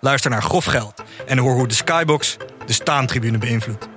[0.00, 2.36] Luister naar Grof Geld en hoor hoe de Skybox
[2.66, 3.88] de staantribune beïnvloedt.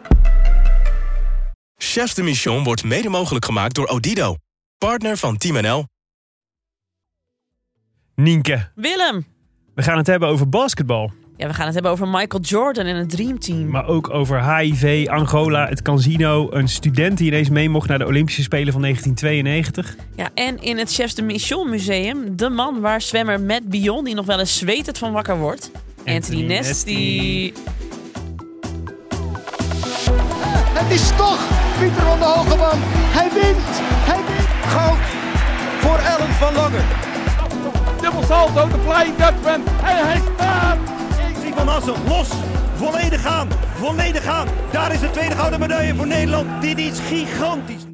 [1.77, 4.35] Chefs de Mission wordt mede mogelijk gemaakt door Odido,
[4.77, 5.85] partner van Team NL.
[8.15, 9.25] Nienke, Willem.
[9.75, 11.11] we gaan het hebben over basketbal.
[11.37, 13.69] Ja, we gaan het hebben over Michael Jordan en het Dream Team.
[13.69, 16.51] Maar ook over HIV, Angola, het casino.
[16.51, 19.95] Een student die ineens mee mocht naar de Olympische Spelen van 1992.
[20.15, 24.15] Ja, en in het Chefs de Mission Museum, de man waar zwemmer Matt Bion, die
[24.15, 25.71] nog wel eens zwetend van wakker wordt.
[26.05, 27.53] Anthony, Anthony Nesty.
[30.73, 31.39] Het is toch
[31.79, 32.81] Pieter van de Hogeband.
[32.87, 33.57] Hij wint.
[34.09, 34.47] Hij wint.
[34.67, 34.97] Goud
[35.81, 36.85] voor Ellen van Langen.
[38.01, 39.61] Dubbel salto, de flying Dutchman.
[39.83, 40.77] En hij staat.
[41.41, 42.29] Erik van Assen, los.
[42.75, 43.47] Volledig aan.
[43.73, 44.47] Volledig aan.
[44.71, 46.61] Daar is de tweede gouden medaille voor Nederland.
[46.61, 47.92] Dit is gigantisch.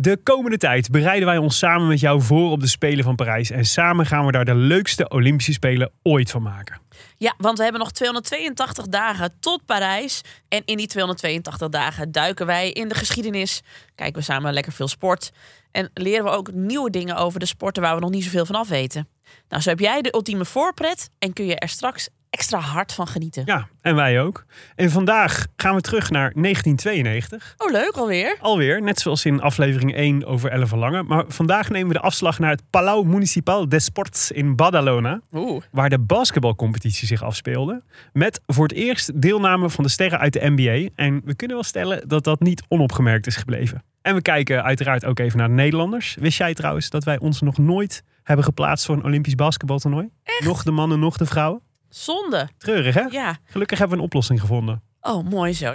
[0.00, 3.50] De komende tijd bereiden wij ons samen met jou voor op de Spelen van Parijs.
[3.50, 6.80] En samen gaan we daar de leukste Olympische Spelen ooit van maken.
[7.16, 10.20] Ja, want we hebben nog 282 dagen tot Parijs.
[10.48, 13.62] En in die 282 dagen duiken wij in de geschiedenis.
[13.94, 15.32] Kijken we samen lekker veel sport.
[15.70, 18.54] En leren we ook nieuwe dingen over de sporten waar we nog niet zoveel van
[18.54, 19.08] af weten.
[19.48, 22.08] Nou, zo heb jij de ultieme voorpret en kun je er straks
[22.38, 23.42] extra hard van genieten.
[23.46, 24.44] Ja, en wij ook.
[24.74, 27.54] En vandaag gaan we terug naar 1992.
[27.58, 28.36] Oh, leuk alweer.
[28.40, 31.06] Alweer, net zoals in aflevering 1 over Elle Verlangen.
[31.06, 35.20] Maar vandaag nemen we de afslag naar het Palau Municipal de Sports in Badalona.
[35.32, 35.62] Oeh.
[35.70, 37.82] Waar de basketbalcompetitie zich afspeelde.
[38.12, 40.88] Met voor het eerst deelname van de sterren uit de NBA.
[40.94, 43.82] En we kunnen wel stellen dat dat niet onopgemerkt is gebleven.
[44.02, 46.16] En we kijken uiteraard ook even naar de Nederlanders.
[46.20, 50.08] Wist jij trouwens dat wij ons nog nooit hebben geplaatst voor een Olympisch basketbaltoernooi?
[50.44, 51.66] Nog de mannen, nog de vrouwen?
[51.88, 52.48] Zonde.
[52.58, 53.00] Treurig hè?
[53.10, 53.36] Ja.
[53.44, 54.82] Gelukkig hebben we een oplossing gevonden.
[55.00, 55.72] Oh, mooi zo.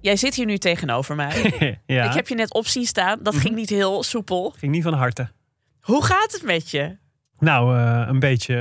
[0.00, 1.52] Jij zit hier nu tegenover mij.
[1.86, 3.18] ja, Ik heb je net op zien staan.
[3.22, 4.54] Dat ging niet heel soepel.
[4.58, 5.28] ging niet van harte.
[5.80, 6.96] Hoe gaat het met je?
[7.38, 8.56] Nou, eh, een, beetje,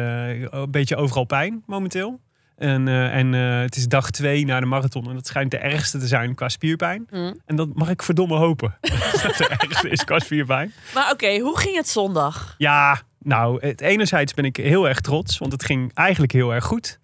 [0.51, 2.19] een beetje overal pijn momenteel.
[2.55, 5.09] En, eh, en eh, het is dag twee na de marathon.
[5.09, 7.07] En dat schijnt de ergste te zijn qua spierpijn.
[7.09, 7.41] Mm.
[7.45, 8.77] En dat mag ik verdomme hopen.
[8.81, 10.73] dat dat de ergste is qua spierpijn.
[10.93, 12.55] Maar oké, hoe ging het zondag?
[12.57, 15.37] Ja, nou, het enerzijds ben ik heel erg trots.
[15.37, 16.99] Want het ging eigenlijk heel erg goed.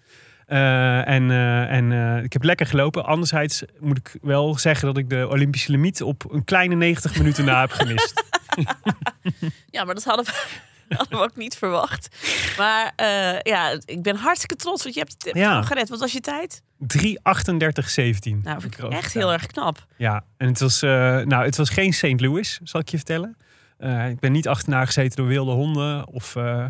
[0.45, 3.05] Eh, en eh, en eh, ik heb lekker gelopen.
[3.05, 7.45] Anderzijds moet ik wel zeggen dat ik de Olympische limiet op een kleine 90 minuten
[7.45, 8.23] na heb gemist.
[9.69, 10.31] Ja, maar dat hadden we,
[10.97, 12.15] hadden we ook niet verwacht.
[12.57, 12.93] Maar
[13.43, 15.61] ja, ik ben hartstikke trots, want je hebt het Ja.
[15.61, 15.89] gered.
[15.89, 16.61] Wat was je tijd?
[16.79, 18.41] 3.38.17.
[18.43, 19.85] Nou, vind ik echt heel erg knap.
[19.97, 22.19] Ja, en het was, nou, het was geen St.
[22.21, 23.37] Louis, zal ik je vertellen.
[23.77, 26.07] Eh, ik ben niet achterna gezeten door wilde honden.
[26.07, 26.65] Of eh,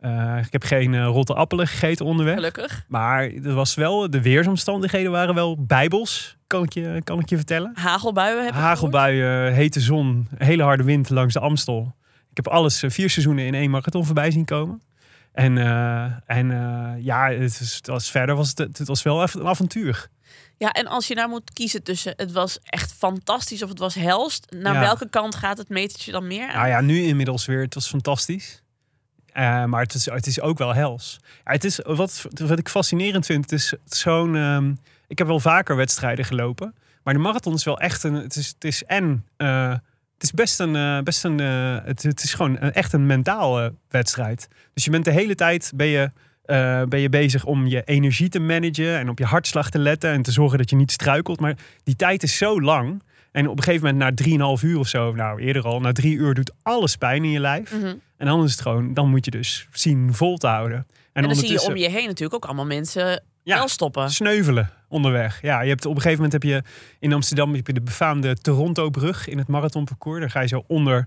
[0.00, 2.34] eh, ik heb geen rotte appelen gegeten onderweg.
[2.34, 2.84] Gelukkig.
[2.88, 7.36] Maar er was wel, de weersomstandigheden waren wel bijbels, kan ik je, kan ik je
[7.36, 7.72] vertellen.
[7.74, 11.94] Hagelbuien heb Hagelbuien, hete zon, hele harde wind langs de Amstel.
[12.30, 14.82] Ik heb alles vier seizoenen in één marathon voorbij zien komen.
[15.32, 15.58] En,
[16.26, 16.48] en
[17.02, 20.08] ja, het was, het was verder was het, het was wel even een avontuur.
[20.56, 23.94] Ja, en als je nou moet kiezen tussen het was echt fantastisch of het was
[23.94, 24.46] helst.
[24.56, 24.80] Naar Ja.
[24.80, 26.46] welke kant gaat het metertje dan meer?
[26.46, 27.60] Nou ja, nu inmiddels weer.
[27.60, 28.62] Het was fantastisch.
[29.32, 31.18] Eh, maar het is, het is ook wel hels.
[31.44, 34.36] Ja, het is, wat, wat ik fascinerend vind, het is zo'n...
[34.36, 34.74] ehm,
[35.06, 36.74] ik heb wel vaker wedstrijden gelopen.
[37.02, 38.14] Maar de marathon is wel echt een...
[38.14, 39.26] Het is, het is en...
[39.36, 39.70] eh,
[40.14, 40.76] het is best een...
[40.76, 44.48] eh, best een het, het is gewoon een, echt een mentaal wedstrijd.
[44.74, 45.72] Dus je bent de hele tijd...
[45.74, 46.10] Ben je,
[46.44, 48.98] eh, ben je bezig om je energie te managen...
[48.98, 50.10] en op je hartslag te letten...
[50.10, 51.40] en te zorgen dat je niet struikelt.
[51.40, 53.02] Maar die tijd is zo lang...
[53.32, 56.16] En op een gegeven moment na 3,5 uur of zo, nou eerder al, na drie
[56.16, 57.72] uur doet alles pijn in je lijf.
[57.72, 57.94] Mhm.
[58.16, 60.76] En dan is het gewoon, dan moet je dus zien vol te houden.
[60.76, 63.56] En, En dan zie je om je heen natuurlijk ook allemaal mensen Ja.
[63.56, 64.10] wel stoppen.
[64.10, 65.42] sneuvelen onderweg.
[65.42, 66.62] Ja, je hebt op een gegeven moment heb je
[66.98, 70.20] in Amsterdam heb je de befaamde Toronto-brug in het marathonparcours.
[70.20, 71.06] Daar ga je zo onder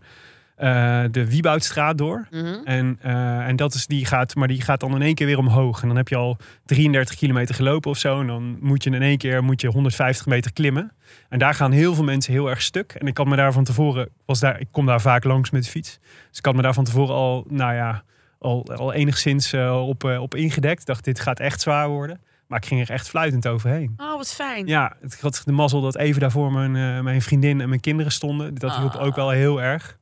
[0.56, 2.28] eh, de Wieboudstraat door.
[2.32, 2.56] Mhm.
[2.64, 5.38] En, eh, en dat is die gaat, maar die gaat dan in één keer weer
[5.38, 5.82] omhoog.
[5.82, 8.20] En dan heb je al 33 kilometer gelopen of zo.
[8.20, 10.92] En dan moet je in één keer moet je 150 meter klimmen.
[11.30, 12.92] En daar gaan heel veel mensen heel erg stuk.
[12.92, 15.64] En ik had me daar van tevoren, was daar, ik kom daar vaak langs met
[15.64, 16.00] de fiets.
[16.30, 18.04] Dus ik had me daar van tevoren al, nou ja,
[18.40, 20.80] al, al enigszins eh, op, op ingedekt.
[20.80, 22.22] Ik dacht, dit gaat echt zwaar worden.
[22.48, 23.94] Maar ik ging er echt fluitend overheen.
[23.98, 24.68] Oh, wat fijn.
[24.68, 28.54] Ja, het had de mazzel dat even daarvoor mijn, mijn vriendin en mijn kinderen stonden.
[28.56, 29.06] Dat hielp Ah.
[29.06, 29.98] ook wel heel erg.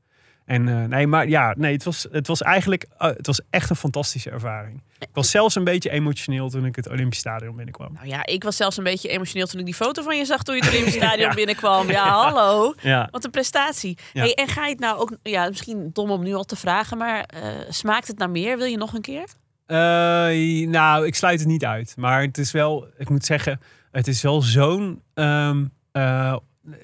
[0.51, 3.69] En eh, nee, maar ja, nee, het was, het was eigenlijk eh, het was echt
[3.69, 4.83] een fantastische ervaring.
[4.99, 7.93] Ik was zelfs een beetje emotioneel toen ik het Olympisch Stadion binnenkwam.
[7.93, 10.43] Nou ja, ik was zelfs een beetje emotioneel toen ik die foto van je zag
[10.43, 11.33] toen je het Olympisch Stadion Ja.
[11.35, 11.89] binnenkwam.
[11.97, 12.73] Ja, hallo.
[12.81, 13.07] Ja.
[13.11, 13.97] Wat een prestatie.
[14.13, 14.21] Ja.
[14.21, 16.97] Hey, en ga je het nou ook, ja, misschien dom om nu al te vragen,
[16.97, 18.57] maar eh, smaakt het naar meer?
[18.57, 19.25] Wil je nog een keer?
[20.69, 21.93] Nou, ik sluit het niet uit.
[21.97, 23.59] Maar het is wel, ik moet zeggen,
[23.91, 25.01] het is wel zo'n.
[25.13, 26.35] ehm, eh,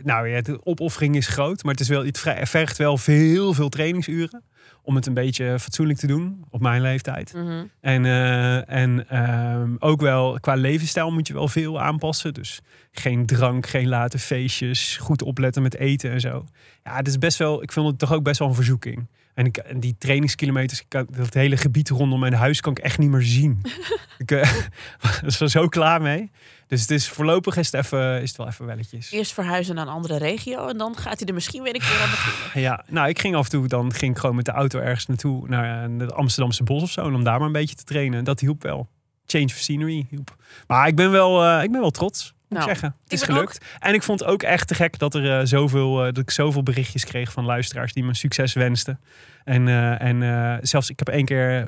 [0.04, 2.20] nou ja, de opoffering is groot, maar het, is wel, het
[2.50, 4.44] vergt wel veel, veel trainingsuren.
[4.82, 7.34] Om het een beetje fatsoenlijk te doen op mijn leeftijd.
[7.34, 7.64] Mhm.
[7.82, 12.34] En, eh, en ehm, ook wel qua levensstijl moet je wel veel aanpassen.
[12.34, 16.46] Dus geen drank, geen late feestjes, goed opletten met eten en zo.
[16.84, 19.08] Ja, het is best wel, ik vind het toch ook best wel een verzoeking.
[19.38, 22.98] En, ik, en die trainingskilometers, kan, dat hele gebied rondom mijn huis kan ik echt
[22.98, 23.62] niet meer zien.
[24.18, 24.54] ik eh,
[25.24, 26.32] was er zo klaar mee.
[26.68, 29.12] Dus het is voorlopig is het, even, is het wel even welletjes.
[29.12, 32.02] Eerst verhuizen naar een andere regio en dan gaat hij er misschien weer een keer
[32.02, 32.62] aan beginnen.
[32.62, 35.06] Ja, nou, ik ging af en toe, dan ging ik gewoon met de auto ergens
[35.06, 37.84] naartoe, naar eh, het Amsterdamse bos of zo, en om daar maar een beetje te
[37.84, 38.24] trainen.
[38.24, 38.88] Dat hielp wel.
[39.26, 40.36] Change of scenery hielp.
[40.68, 42.96] Maar ik ben wel, eh, ik ben wel trots, moet Nou, zeggen.
[43.04, 43.66] Het is gelukt.
[43.80, 46.64] En ik vond het ook echt te gek dat, er, eh, zoveel, dat ik zoveel
[46.64, 49.00] berichtjes kreeg van luisteraars die me succes wensten.
[49.44, 49.68] En,
[50.00, 51.68] en zelfs, ik heb één keer,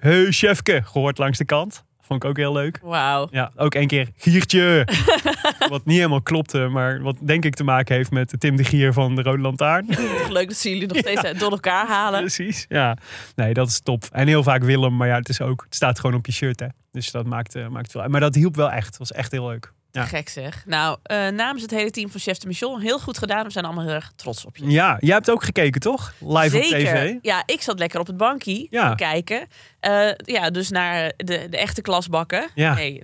[0.00, 1.84] hey, chefke, gehoord langs de kant.
[2.12, 2.78] Vond ik ook heel leuk.
[2.82, 3.28] Wauw.
[3.30, 4.86] Ja, ook één keer Giertje.
[5.68, 8.92] wat niet helemaal klopte, maar wat denk ik te maken heeft met Tim de Gier
[8.92, 9.86] van de Rode Lantaarn.
[10.28, 12.20] Leuk dat ze jullie nog steeds eh, door elkaar halen.
[12.20, 12.96] Precies, ja.
[13.34, 14.04] Nee, dat is top.
[14.10, 16.60] En heel vaak Willem, maar ja, het, is ook, het staat gewoon op je shirt,
[16.60, 16.66] hè.
[16.90, 18.10] Dus dat maakt, eh, maakt wel uit.
[18.10, 18.86] Maar dat hielp wel echt.
[18.86, 19.72] Het was echt heel leuk.
[19.92, 20.04] Ja.
[20.04, 20.62] Gek zeg.
[20.66, 23.44] Nou, eh, namens het hele team van Chef de Mission, heel goed gedaan.
[23.44, 24.70] We zijn allemaal heel erg trots op je.
[24.70, 26.12] Ja, jij hebt ook gekeken, toch?
[26.18, 27.14] Live op tv.
[27.22, 28.88] Ja, ik zat lekker op het bankje Ja.
[28.90, 29.46] te kijken.
[29.80, 32.48] Eh, ja, dus naar de, de echte klasbakken.
[32.54, 32.74] Ja.
[32.74, 33.02] Nee,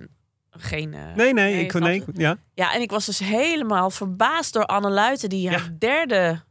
[0.50, 0.94] geen...
[0.94, 2.36] eh, Nee, nee, ik snap nee, ja.
[2.54, 5.28] Ja, en ik was dus helemaal verbaasd door Anne Luiten...
[5.28, 5.76] die haar Ja.
[5.78, 6.46] derde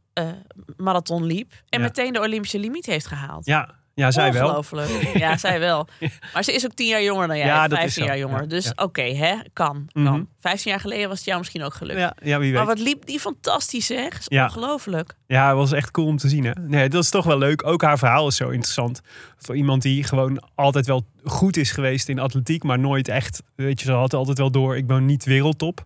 [0.76, 1.52] marathon liep...
[1.68, 3.46] en meteen de Olympische limiet heeft gehaald.
[3.46, 4.56] Ja, ja zij wel.
[4.56, 5.18] Ongelooflijk.
[5.18, 5.88] Ja, zij wel.
[6.34, 7.46] Maar ze is ook tien jaar jonger dan jij.
[7.46, 8.08] Ja, dat is 15 zo.
[8.08, 8.40] jaar jonger.
[8.40, 8.72] Ja, Dus ja.
[8.76, 9.88] oké, hè, kan.
[9.92, 10.02] kan.
[10.02, 10.22] Mhm.
[10.40, 11.98] 15 jaar geleden was het jou misschien ook gelukt.
[11.98, 12.58] Ja, ja, wie weet.
[12.58, 14.18] Maar wat liep die fantastisch, zeg.
[14.18, 14.44] Is Ja.
[14.44, 15.14] Ongelooflijk.
[15.26, 16.44] Ja, het was echt cool om te zien.
[16.44, 16.50] Hè?
[16.66, 17.66] Nee, dat is toch wel leuk.
[17.66, 19.00] Ook haar verhaal is zo interessant.
[19.38, 23.80] Voor iemand die gewoon altijd wel goed is geweest in atletiek, maar nooit echt, weet
[23.80, 24.76] je, ze had altijd wel door.
[24.76, 25.84] Ik ben niet wereldtop.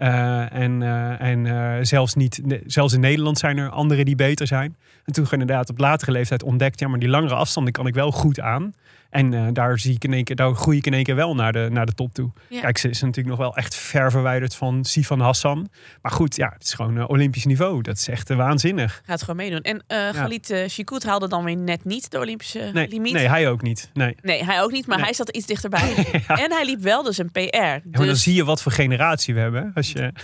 [0.00, 4.46] Eh, en eh, en eh, zelfs, niet, zelfs in Nederland zijn er anderen die beter
[4.46, 4.76] zijn.
[5.04, 8.10] En toen inderdaad op latere leeftijd ontdekt, ja, maar die langere afstanden kan ik wel
[8.10, 8.72] goed aan.
[9.10, 11.34] En eh, daar, zie ik in één keer, daar groei ik in één keer wel
[11.34, 12.30] naar de, naar de top toe.
[12.48, 12.60] Ja.
[12.60, 15.68] Kijk, ze is natuurlijk nog wel echt ver verwijderd van Sifan Hassan.
[16.02, 17.82] Maar goed, ja, het is gewoon eh, Olympisch niveau.
[17.82, 19.02] Dat is echt eh, waanzinnig.
[19.04, 19.60] Gaat gewoon meedoen.
[19.60, 23.12] En eh Galit haalde dan weer net niet de Olympische Nee, limiet.
[23.12, 23.90] nee, hij ook niet.
[23.94, 24.16] Nee.
[24.22, 25.04] Nee, hij ook niet, maar Nee.
[25.06, 25.94] hij zat iets dichterbij.
[26.26, 27.48] En hij liep wel dus een PR.
[27.56, 29.70] Maar dan Dus zie je wat voor generatie we hebben.
[29.74, 30.12] Als je...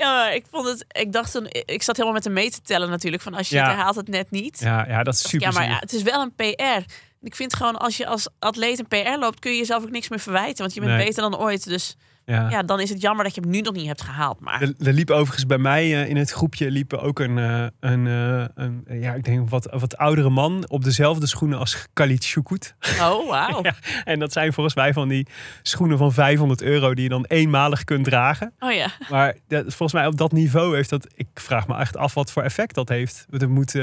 [0.00, 0.84] ja, ik vond het.
[0.88, 3.22] Ik dacht toen, ik zat helemaal met hem mee te tellen natuurlijk.
[3.22, 3.68] Van als je Ja.
[3.68, 4.58] het haalt het net niet.
[4.60, 5.46] ja, ja, dat is super.
[5.48, 6.92] ja, maar ja, het is wel een PR.
[7.22, 10.08] Ik vind gewoon als je als atleet een PR loopt, kun je jezelf ook niks
[10.08, 10.58] meer verwijten.
[10.62, 11.06] Want je bent Nee.
[11.06, 11.64] beter dan ooit.
[11.64, 11.96] Dus
[12.30, 12.50] ja.
[12.50, 14.40] ja, dan is het jammer dat je hem nu nog niet hebt gehaald.
[14.40, 17.66] Maar Er, er liep overigens bij mij eh, in het groepje liep ook een, eh,
[17.80, 22.24] een, eh, een ja, ik denk wat, wat oudere man op dezelfde schoenen als Khalid
[22.26, 22.74] Choukout.
[23.00, 23.62] oh, wauw.
[23.70, 23.74] Ja.
[24.04, 25.26] En dat zijn volgens mij van die
[25.62, 28.52] schoenen van 500 euro die je dan eenmalig kunt dragen.
[28.58, 28.86] Oh ja.
[29.10, 31.06] Maar dat, volgens mij op dat niveau heeft dat.
[31.14, 33.26] Ik vraag me echt af wat voor effect dat heeft.
[33.30, 33.74] Want het moet,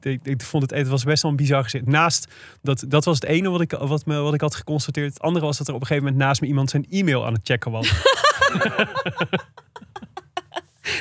[0.00, 1.86] ik- ik vond het, het was best wel een bizar gezicht.
[1.86, 2.28] Naast
[2.62, 5.12] dat, dat was het ene wat ik, wat, me, wat ik had geconstateerd.
[5.12, 7.32] Het andere was dat er op een gegeven moment naast me iemand zijn e-mail aan
[7.32, 7.89] het checken was.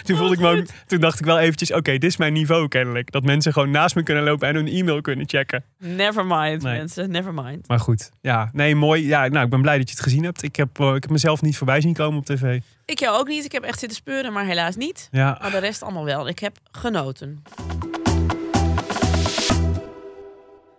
[0.03, 2.67] toen, voelde ik me ook, toen dacht ik wel eventjes, oké, dit is mijn niveau
[2.67, 3.11] kennelijk.
[3.11, 5.63] Dat mensen gewoon naast me kunnen lopen en hun e-mail kunnen checken.
[5.77, 6.77] Never mind, Nee.
[6.77, 7.11] mensen.
[7.11, 7.67] Never mind.
[7.67, 9.07] Maar goed, ja, nee, mooi.
[9.07, 10.43] Ja, nou, ik ben blij dat je het gezien hebt.
[10.43, 12.59] Ik heb, eh, ik heb mezelf niet voorbij zien komen op tv.
[12.85, 13.45] Ik jou ook niet.
[13.45, 15.07] Ik heb echt zitten speuren, maar helaas niet.
[15.11, 16.27] Ja, Maar de rest allemaal wel.
[16.27, 17.43] Ik heb genoten.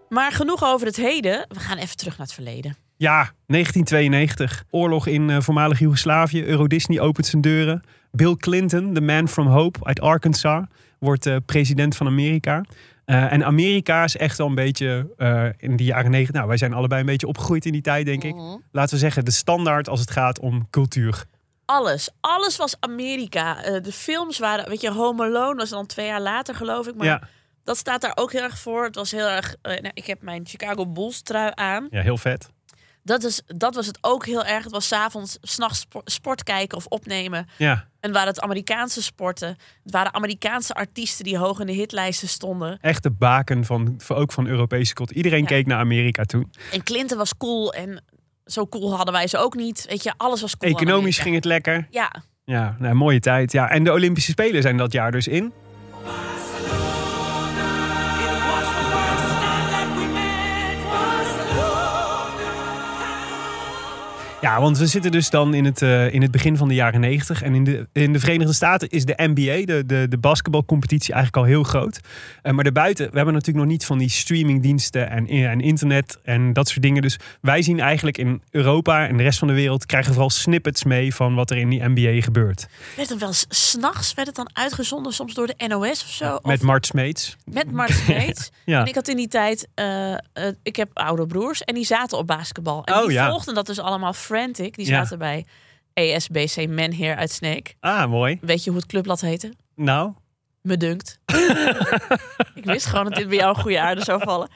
[0.08, 1.46] Maar genoeg over het heden.
[1.48, 2.76] We gaan even terug naar het verleden.
[3.00, 4.64] Ja, 1992.
[4.70, 6.44] Oorlog in eh, voormalig Joegoslavië.
[6.44, 7.82] Euro Disney opent zijn deuren.
[8.10, 10.64] Bill Clinton, de man from hope uit Arkansas,
[10.98, 12.64] wordt eh, president van Amerika.
[13.04, 15.14] Eh, en Amerika is echt wel een beetje
[15.56, 16.34] in die jaren 90.
[16.34, 18.34] Nou, wij zijn allebei een beetje opgegroeid in die tijd, denk ik.
[18.72, 21.24] Laten we zeggen, de standaard als het gaat om cultuur.
[21.64, 22.10] Alles.
[22.20, 23.54] Alles was Amerika.
[23.80, 26.94] De films waren, weet je, Home Alone was dan twee jaar later, geloof ik.
[26.94, 27.22] Maar Ja,
[27.64, 28.84] dat staat daar ook heel erg voor.
[28.84, 29.56] Het was heel erg.
[29.62, 31.86] nou, ik heb mijn Chicago Bulls trui aan.
[31.90, 32.50] ja, heel vet.
[33.02, 34.62] Dat, is, dat was het ook heel erg.
[34.62, 37.48] Het was s'avonds, s'nachts sport, sport kijken of opnemen.
[37.58, 39.48] Ja, En waren het Amerikaanse sporten.
[39.82, 42.78] Het waren Amerikaanse artiesten die hoog in de hitlijsten stonden.
[42.80, 45.16] echt de baken van, ook van Europese cultuur.
[45.16, 45.46] Iedereen Ja.
[45.46, 46.50] keek naar Amerika toen.
[46.72, 48.04] En Clinton was cool en
[48.44, 49.86] zo cool hadden wij ze ook niet.
[49.88, 50.72] Weet je, alles was cool.
[50.72, 51.86] Economisch ging het lekker.
[51.90, 53.52] Ja, Ja, nou, mooie tijd.
[53.52, 55.52] Ja, en de Olympische Spelen zijn dat jaar dus in.
[64.40, 67.00] Ja, want we zitten dus dan in het, eh, in het begin van de jaren
[67.00, 67.42] 90.
[67.42, 71.44] En in de, in de Verenigde Staten is de NBA, de, de, de basketbalcompetitie, eigenlijk
[71.44, 72.00] al heel groot.
[72.42, 76.52] Eh, maar daarbuiten, we hebben natuurlijk nog niet van die streamingdiensten en, en internet en
[76.52, 77.02] dat soort dingen.
[77.02, 80.84] Dus wij zien eigenlijk in Europa en de rest van de wereld krijgen vooral snippets
[80.84, 82.68] mee van wat er in die NBA gebeurt.
[82.96, 86.38] Werd het wel s- s'nachts werd het dan uitgezonden, soms door de NOS of zo?
[86.42, 87.36] Met Of Mart Smeets.
[87.44, 88.50] met Mart Smeets.
[88.64, 88.80] Ja.
[88.80, 90.18] En ik had in die tijd, eh, eh,
[90.62, 92.84] ik heb oude broers en die zaten op basketbal.
[92.84, 93.28] En Oh, die ja.
[93.28, 94.74] volgden dat dus allemaal frantic.
[94.76, 94.92] Die Ja.
[95.04, 95.46] zaten bij
[95.94, 97.74] ESBC Men Here uit Sneek.
[97.80, 98.38] Ah, mooi.
[98.40, 99.52] Weet je hoe het clubblad heette?
[99.74, 100.12] Nou,
[100.62, 101.18] Me dunkt.
[102.54, 104.48] ik wist gewoon dat dit bij jou een goede aarde zou vallen.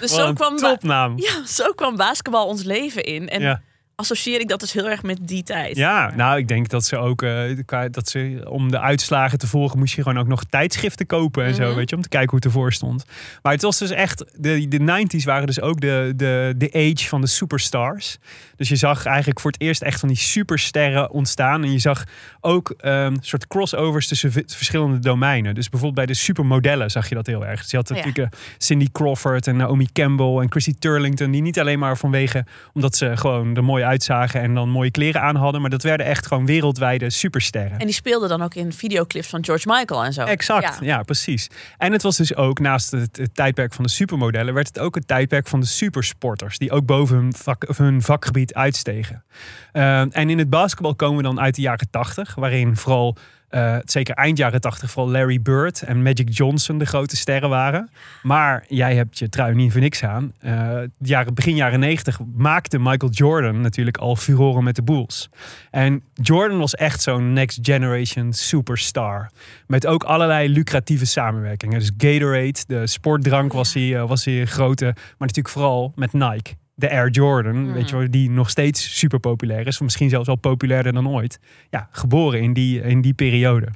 [0.00, 1.18] Dus wat zo een kwam, topnaam.
[1.18, 3.28] ja, zo kwam basketbal ons leven in.
[3.28, 3.62] En Ja.
[4.00, 5.76] Associeer ik dat dus heel erg met die tijd.
[5.76, 7.42] Ja, nou, ik denk dat ze ook, eh,
[7.90, 11.54] dat ze, om de uitslagen te volgen, moest je gewoon ook nog tijdschriften kopen en
[11.54, 11.74] zo, Mhm.
[11.74, 13.04] weet je, om te kijken hoe het ervoor stond.
[13.42, 17.08] Maar het was dus echt, de, de 90s waren dus ook de, de, de age
[17.08, 18.18] van de superstars.
[18.56, 21.64] Dus je zag eigenlijk voor het eerst echt van die supersterren ontstaan.
[21.64, 22.04] En je zag
[22.40, 25.54] ook een soort crossovers tussen verschillende domeinen.
[25.54, 27.60] Dus bijvoorbeeld bij de supermodellen zag je dat heel erg.
[27.60, 27.94] Dus je had ja.
[27.94, 31.30] natuurlijk eh, Cindy Crawford en Naomi Campbell en Chrissy Turlington.
[31.30, 35.20] Die niet alleen maar vanwege, omdat ze gewoon er mooi uitzagen en dan mooie kleren
[35.20, 35.60] aan hadden.
[35.60, 37.78] Maar dat werden echt gewoon wereldwijde supersterren.
[37.78, 40.24] En die speelde dan ook in videoclips van George Michael en zo.
[40.24, 40.76] Exact, Ja.
[40.80, 41.02] ja.
[41.02, 41.48] precies.
[41.78, 44.94] En het was dus ook, naast het, het tijdperk van de supermodellen, werd het ook
[44.94, 49.24] het tijdperk van de supersporters, die ook boven hun, vak, hun vakgebied uitstegen.
[49.72, 53.16] Eh, en in het basketbal komen we dan uit de jaren 80, waarin vooral,
[53.50, 57.90] eh, zeker eind jaren 80, vooral Larry Bird en Magic Johnson de grote sterren waren.
[58.22, 60.32] Maar jij hebt je trui niet voor niks aan.
[60.40, 65.28] Eh, jaren, begin jaren 90 maakte Michael Jordan natuurlijk al furoren met de Bulls.
[65.70, 69.30] En Jordan was echt zo'n next generation superstar.
[69.66, 71.78] Met ook allerlei lucratieve samenwerkingen.
[71.78, 74.84] Dus Gatorade, de sportdrank, was hij, eh, was hij een grote.
[74.84, 76.59] Maar natuurlijk vooral met Nike.
[76.80, 79.74] De Air Jordan, weet je wel, die nog steeds super populair is.
[79.74, 81.40] Of misschien zelfs al populairder dan ooit.
[81.70, 83.68] Ja, geboren in die, in die periode.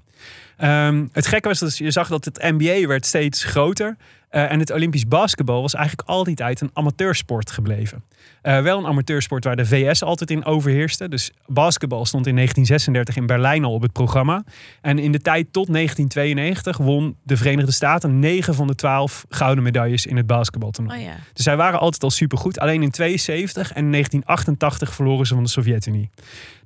[0.57, 3.97] Ehm, het gekke was dat je zag dat het NBA werd steeds groter.
[4.35, 8.05] Eh, en het Olympisch basketbal was eigenlijk altijd een amateursport gebleven.
[8.43, 11.09] Eh, wel een amateursport waar de VS altijd in overheerste.
[11.09, 14.45] Dus basketbal stond in 1936 in Berlijn al op het programma.
[14.81, 19.65] En in de tijd tot 1992 won de Verenigde Staten 9 van de 12 gouden
[19.65, 20.99] medailles in het basketbaltoernooi.
[20.99, 21.15] Oh ja.
[21.33, 22.59] Dus zij waren altijd al supergoed.
[22.59, 26.11] Alleen in 72 en 1988 verloren ze van de Sovjet-Unie.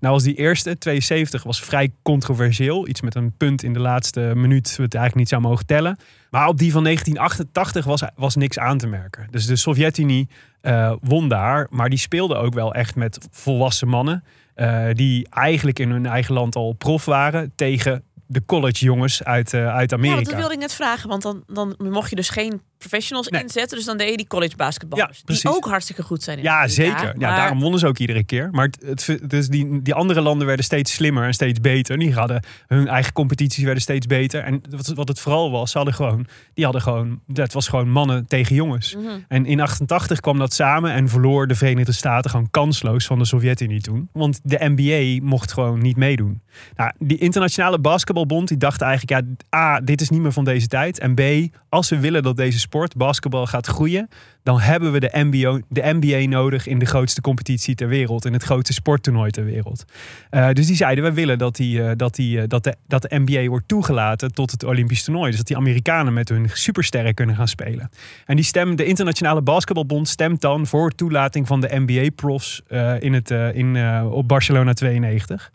[0.00, 2.88] Nou was die eerste, 72, was vrij controversieel.
[2.88, 5.98] Iets met een punt in de laatste minuut, wat eigenlijk niet zou mogen tellen.
[6.30, 9.26] Maar op die van 1988 was, was niks aan te merken.
[9.30, 10.28] Dus de Sovjet-Unie
[10.60, 11.66] eh, won daar.
[11.70, 14.24] Maar die speelde ook wel echt met volwassen mannen.
[14.54, 17.52] eh, die eigenlijk in hun eigen land al prof waren.
[17.54, 20.14] Tegen de college jongens uit, eh, uit Ja, Amerika.
[20.16, 21.08] want dat wilde ik net vragen.
[21.08, 23.42] Want dan, dan mocht je dus geen professionals Nee.
[23.42, 23.76] inzetten.
[23.76, 25.22] Dus dan deed je die college basketballers.
[25.26, 26.74] Ja, die ook hartstikke goed zijn in Ja, Amerika.
[26.74, 27.14] zeker.
[27.18, 28.48] Ja, daarom wonnen ze ook iedere keer.
[28.52, 31.98] Maar het, het, dus die, die andere landen werden steeds slimmer en steeds beter.
[31.98, 34.42] Die hadden hun eigen competities werden steeds beter.
[34.42, 37.90] En wat, wat het vooral was, ze hadden gewoon, die hadden gewoon, dat was gewoon
[37.90, 38.94] mannen tegen jongens.
[38.94, 39.06] Mhm.
[39.28, 43.24] En in 88 kwam dat samen en verloor de Verenigde Staten gewoon kansloos van de
[43.24, 44.08] Sovjet-Unie toen.
[44.12, 46.40] Want de NBA mocht gewoon niet meedoen.
[46.76, 50.66] Nou, die internationale basketbalbond die dacht eigenlijk, ja, A, dit is niet meer van deze
[50.66, 50.98] tijd.
[50.98, 51.20] En B,
[51.68, 54.08] als we willen dat deze sport, basketbal, gaat groeien,
[54.42, 58.24] dan hebben we de NBA, de NBA nodig in de grootste competitie ter wereld.
[58.24, 59.84] In het grootste sporttoernooi ter wereld.
[60.30, 63.02] Eh, dus die zeiden, we willen dat, die, eh, dat, die, eh, dat, de, dat
[63.02, 65.28] de NBA wordt toegelaten tot het Olympisch toernooi.
[65.28, 67.90] Dus dat die Amerikanen met hun supersterren kunnen gaan spelen.
[68.26, 72.62] En die stem, de Internationale Basketbalbond stemt dan voor toelating van de NBA-profs
[72.98, 75.50] in het, in, op Barcelona 92.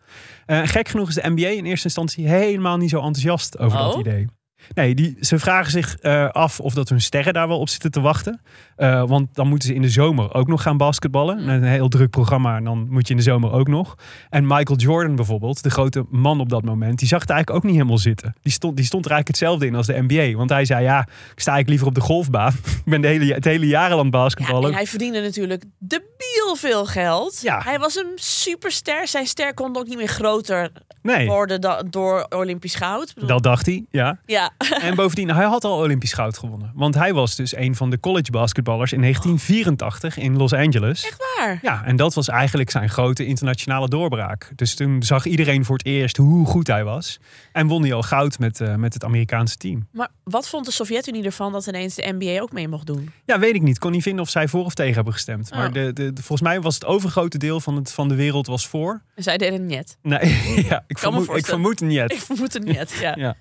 [0.46, 3.94] Eh, gek genoeg is de NBA in eerste instantie helemaal niet zo enthousiast over dat
[3.94, 4.00] Oh?
[4.00, 4.28] idee.
[4.74, 7.92] Nee, die, ze vragen zich eh, af of dat hun sterren daar wel op zitten
[7.92, 8.42] te wachten.
[8.76, 11.48] Eh, want dan moeten ze in de zomer ook nog gaan basketballen.
[11.48, 13.96] Een heel druk programma en dan moet je in de zomer ook nog.
[14.30, 17.70] En Michael Jordan bijvoorbeeld, de grote man op dat moment, die zag het eigenlijk ook
[17.70, 18.36] niet helemaal zitten.
[18.42, 20.38] Die stond, die stond er eigenlijk hetzelfde in als de NBA.
[20.38, 22.54] Want hij zei, ja, ik sta eigenlijk liever op de golfbaan.
[22.86, 24.70] ik ben de hele, het hele jaar aan Ja, basketballen.
[24.70, 27.40] en hij verdiende natuurlijk debiel veel geld.
[27.42, 27.62] Ja.
[27.64, 29.08] Hij was een superster.
[29.08, 33.14] Zijn ster kon ook niet meer groter nee, worden da- door Olympisch goud.
[33.28, 34.20] Dat dacht hij, ja.
[34.26, 36.72] Ja, En bovendien, hij had al Olympisch goud gewonnen.
[36.76, 41.06] Want hij was dus een van de college basketballers in 1984 in Los Angeles.
[41.06, 41.60] Echt waar?
[41.62, 44.52] Ja, en dat was eigenlijk zijn grote internationale doorbraak.
[44.56, 47.20] Dus toen zag iedereen voor het eerst hoe goed hij was.
[47.52, 49.88] En won hij al goud met, eh, met het Amerikaanse team.
[49.92, 53.12] Maar wat vond de Sovjet-Unie ervan dat ineens de NBA ook mee mocht doen?
[53.26, 53.80] Ja, weet ik niet.
[53.80, 55.52] Kon niet vinden of zij voor of tegen hebben gestemd.
[55.54, 55.74] Maar Oh.
[55.74, 58.68] de, de, de- volgens mij was het overgrote deel van, het, van de wereld was
[58.68, 59.02] voor.
[59.16, 59.98] En zij deden het niet.
[60.02, 61.92] Nee, ja, ik, vermoed, ik vermoed niet.
[62.14, 63.16] Ik vermoed het niet, ja.
[63.16, 63.36] Ja.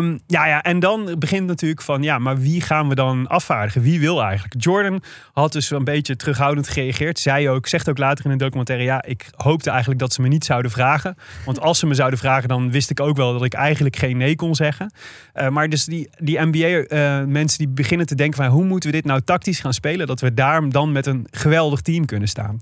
[0.00, 3.82] Ehm, ja, ja, en dan begint natuurlijk van, ja, maar wie gaan we dan afvaardigen?
[3.82, 4.62] Wie wil eigenlijk?
[4.62, 5.02] Jordan
[5.32, 7.18] had dus een beetje terughoudend gereageerd.
[7.18, 10.28] Zei ook, zegt ook later in een documentaire, ja, ik hoopte eigenlijk dat ze me
[10.28, 11.16] niet zouden vragen.
[11.44, 14.16] Want als ze me zouden vragen, dan wist ik ook wel dat ik eigenlijk geen
[14.16, 14.92] nee kon zeggen.
[15.32, 19.04] Eh, maar dus die, die NBA-mensen die beginnen te denken van, hoe moeten we dit
[19.04, 20.06] nou tactisch gaan spelen?
[20.06, 22.60] Dat we daar dan met een geweldig team kunnen staan.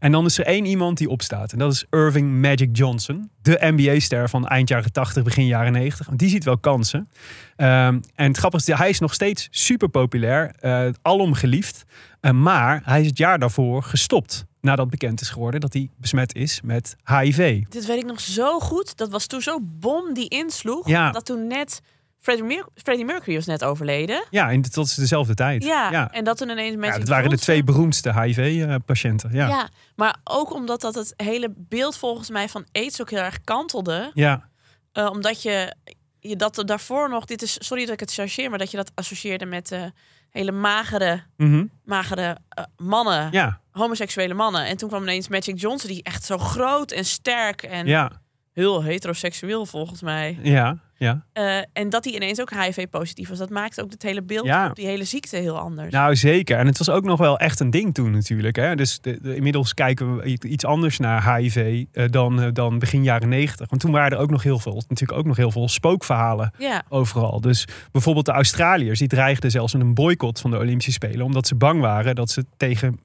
[0.00, 1.52] En dan is er één iemand die opstaat.
[1.52, 3.30] En dat is Irving Magic Johnson.
[3.42, 6.06] De NBA-ster van eind jaren 80, begin jaren 90.
[6.06, 7.08] Want die ziet wel kansen.
[7.56, 10.54] Ehm, en het grappige is, hij is nog steeds super populair.
[10.60, 11.84] eh, alom geliefd.
[12.20, 14.44] Eh, maar hij is het jaar daarvoor gestopt.
[14.60, 17.62] Nadat bekend is geworden dat hij besmet is met HIV.
[17.68, 18.96] Dit weet ik nog zo goed.
[18.96, 20.88] Dat was toen zo'n bom die insloeg.
[20.88, 21.10] Ja.
[21.10, 21.80] Dat toen net...
[22.22, 24.24] Freddie, Mer- Freddie Mercury was net overleden.
[24.30, 25.64] Ja, en dat is dezelfde tijd.
[25.64, 26.10] Ja, ja.
[26.12, 29.30] en dat toen ineens Magic Ja, dat waren de twee beroemdste HIV-patiënten.
[29.32, 29.48] Ja.
[29.48, 29.68] Ja.
[29.96, 34.10] maar ook omdat dat het hele beeld volgens mij van AIDS ook heel erg kantelde.
[34.14, 34.48] ja.
[34.92, 35.74] Eh, omdat je,
[36.20, 38.92] je dat daarvoor nog, dit is, sorry dat ik het chargeer, maar dat je dat
[38.94, 39.82] associeerde met eh,
[40.30, 41.64] hele magere, Mhm.
[41.84, 43.60] magere eh, mannen, ja.
[43.70, 44.64] homoseksuele mannen.
[44.66, 48.10] En toen kwam ineens Magic Johnson, die echt zo groot en sterk en
[48.52, 50.38] heel heteroseksueel volgens mij.
[50.42, 50.78] Ja.
[51.00, 51.24] Ja.
[51.32, 53.38] Eh, en dat hij ineens ook HIV-positief was.
[53.38, 54.68] Dat maakte ook het hele beeld Ja.
[54.68, 55.92] op die hele ziekte heel anders.
[55.92, 56.58] Nou, zeker.
[56.58, 58.56] En het was ook nog wel echt een ding toen natuurlijk.
[58.56, 58.74] Hè?
[58.76, 63.02] Dus de, de- inmiddels kijken we iets anders naar HIV eh, dan, eh, dan begin
[63.02, 63.68] jaren negentig.
[63.68, 66.82] Want toen waren er ook nog heel veel, natuurlijk ook nog heel veel spookverhalen ja,
[66.88, 67.40] overal.
[67.40, 71.26] Dus bijvoorbeeld de Australiërs, die dreigden zelfs met een boycott van de Olympische Spelen.
[71.26, 73.00] Omdat ze bang waren dat ze tegen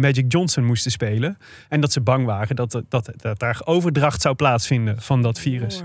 [0.00, 1.38] Magic Johnson moesten spelen.
[1.68, 5.82] En dat ze bang waren dat, dat, dat daar overdracht zou plaatsvinden van dat virus.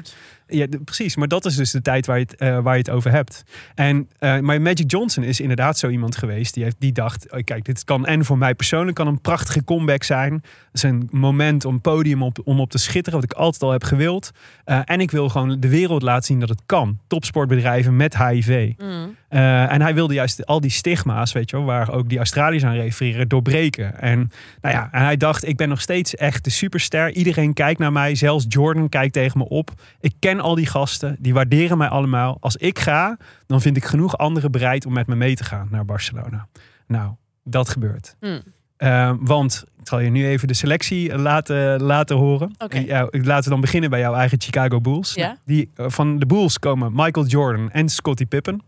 [0.52, 1.16] Ja, precies.
[1.16, 3.44] Maar dat is dus de tijd waar je het, eh, waar je het over hebt.
[3.76, 7.66] En, eh, maar Magic Johnson is inderdaad zo iemand geweest die, heeft, die dacht: kijk,
[7.66, 10.34] dit kan en voor mij persoonlijk kan een prachtige comeback zijn.
[10.34, 10.44] Het
[10.74, 13.84] is een moment om podium op, om op te schitteren, wat ik altijd al heb
[13.84, 14.32] gewild.
[14.64, 17.00] Eh, en ik wil gewoon de wereld laten zien dat het kan.
[17.08, 18.72] Topsportbedrijven met HIV.
[18.78, 19.16] Mm.
[19.32, 22.64] Eh, en hij wilde juist al die stigma's, weet je wel, waar ook die Australiërs
[22.64, 24.02] aan refereren, doorbreken.
[24.02, 27.12] En, nou ja, en hij dacht, ik ben nog steeds echt de superster.
[27.12, 29.72] Iedereen kijkt naar mij, zelfs Jordan kijkt tegen me op.
[30.00, 32.38] Ik ken al die gasten, die waarderen mij allemaal.
[32.40, 33.18] Als ik ga,
[33.48, 36.48] dan vind ik genoeg anderen bereid om met me mee te gaan naar Barcelona.
[36.88, 37.12] Nou,
[37.44, 38.16] dat gebeurt.
[38.20, 38.42] Mm.
[38.78, 42.56] Eh, want ik zal je nu even de selectie laten, laten horen.
[42.58, 42.78] Oké.
[42.78, 45.18] En, ja, laten we dan beginnen bij jouw eigen Chicago Bulls.
[45.46, 48.62] Die, eh, van de Bulls komen Michael Jordan en Scottie Pippen.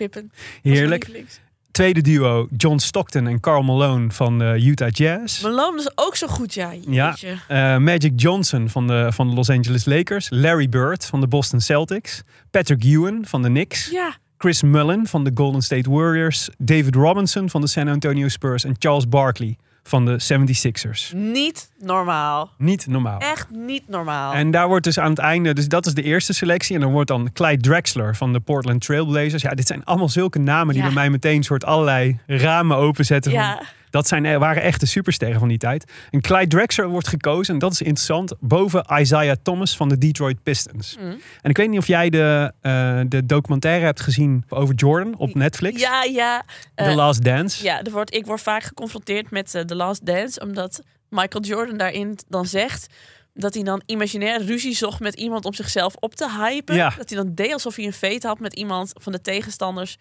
[0.00, 0.32] Pippen.
[0.62, 1.28] Heerlijk.
[1.70, 5.42] Tweede duo John Stockton en Carl Malone van de Utah Jazz.
[5.42, 6.72] Malone is ook zo goed, ja.
[6.86, 7.16] Ja.
[7.48, 10.26] Eh, Magic Johnson van de, van de Los Angeles Lakers.
[10.30, 12.22] Larry Bird van de Boston Celtics.
[12.50, 13.90] Patrick Ewan van de Knicks.
[13.90, 14.16] Ja.
[14.38, 16.48] Chris Mullen van de Golden State Warriors.
[16.58, 18.64] David Robinson van de San Antonio Spurs.
[18.64, 21.12] En Charles Barkley van de 76ers.
[21.16, 22.50] Niet normaal.
[22.58, 23.18] Niet normaal.
[23.18, 24.32] Echt niet normaal.
[24.32, 26.74] En daar wordt dus aan het einde, dus dat is de eerste selectie.
[26.74, 29.42] En dan wordt dan Clyde Drexler van de Portland Trailblazers.
[29.42, 30.84] Ja, dit zijn allemaal zulke namen die Ja.
[30.88, 33.32] bij mij meteen soort allerlei ramen openzetten.
[33.32, 33.62] Van, ja.
[33.90, 35.92] Dat zijn, er waren echt de supersterren van die tijd.
[36.10, 40.42] En Clyde Drexler wordt gekozen, en dat is interessant, boven Isaiah Thomas van de Detroit
[40.42, 40.96] Pistons.
[41.00, 41.20] Mm.
[41.40, 45.34] En ik weet niet of jij de, eh, de documentaire hebt gezien over Jordan op
[45.34, 45.80] Netflix.
[45.80, 46.42] Ja, ja.
[46.74, 47.64] The Eh, Last Dance.
[47.64, 51.76] Ja, er wordt, ik word vaak geconfronteerd met eh, The Last Dance, omdat Michael Jordan
[51.76, 52.86] daarin dan zegt
[53.34, 56.74] dat hij dan imaginair ruzie zocht met iemand om zichzelf op te hypen.
[56.74, 56.94] Ja.
[56.96, 59.96] Dat hij dan deed alsof hij een feit had met iemand van de tegenstanders,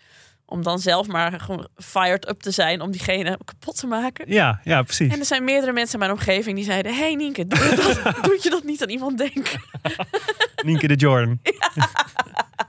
[0.49, 4.33] om dan zelf maar gewoon fired up te zijn om diegene kapot te maken.
[4.33, 5.13] Ja, ja, precies.
[5.13, 8.15] En er zijn meerdere mensen in mijn omgeving die zeiden: Hey Nienke, doe, je dat,
[8.25, 9.61] doe je dat niet aan iemand denken?
[10.63, 11.39] Nienke de Jordan.
[11.43, 11.87] Ja.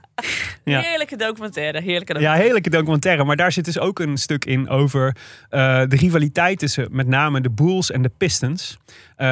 [0.63, 2.43] Heerlijke documentaire, heerlijke Ja, documentaire.
[2.43, 3.23] heerlijke documentaire.
[3.23, 5.15] Maar daar zit dus ook een stuk in over
[5.49, 8.77] eh, de rivaliteit tussen met name de Bulls en de Pistons.
[9.15, 9.27] Eh,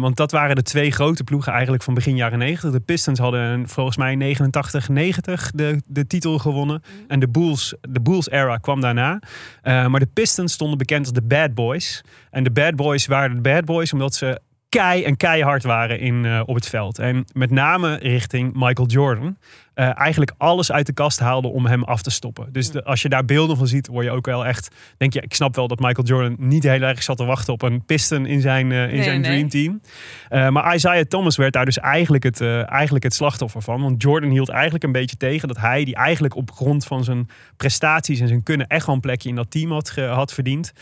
[0.00, 2.70] want dat waren de twee grote ploegen eigenlijk van begin jaren 90.
[2.72, 6.82] De Pistons hadden volgens mij 89-90 de, de titel gewonnen.
[7.08, 9.20] En de Bulls, de Bulls era kwam daarna.
[9.62, 12.02] Eh, maar de Pistons stonden bekend als de Bad Boys.
[12.30, 16.24] En de Bad Boys waren de Bad Boys omdat ze kei en keihard waren in,
[16.24, 16.98] eh, op het veld.
[16.98, 19.36] En met name richting Michael Jordan.
[19.76, 22.48] eh, eigenlijk alles uit de kast haalde om hem af te stoppen.
[22.52, 24.74] Dus de- als je daar beelden van ziet, word je ook wel echt...
[24.96, 27.62] Denk je, ik snap wel dat Michael Jordan niet heel erg zat te wachten op
[27.62, 29.30] een piston in zijn, eh, in Nee, zijn nee.
[29.30, 29.80] dream team.
[30.28, 33.82] Eh, maar Isaiah Thomas werd daar dus eigenlijk het, eigenlijk het slachtoffer van.
[33.82, 37.28] Want Jordan hield eigenlijk een beetje tegen dat hij, die eigenlijk op grond van zijn
[37.56, 40.72] prestaties en zijn kunnen, echt wel een plekje in dat team had, had verdiend.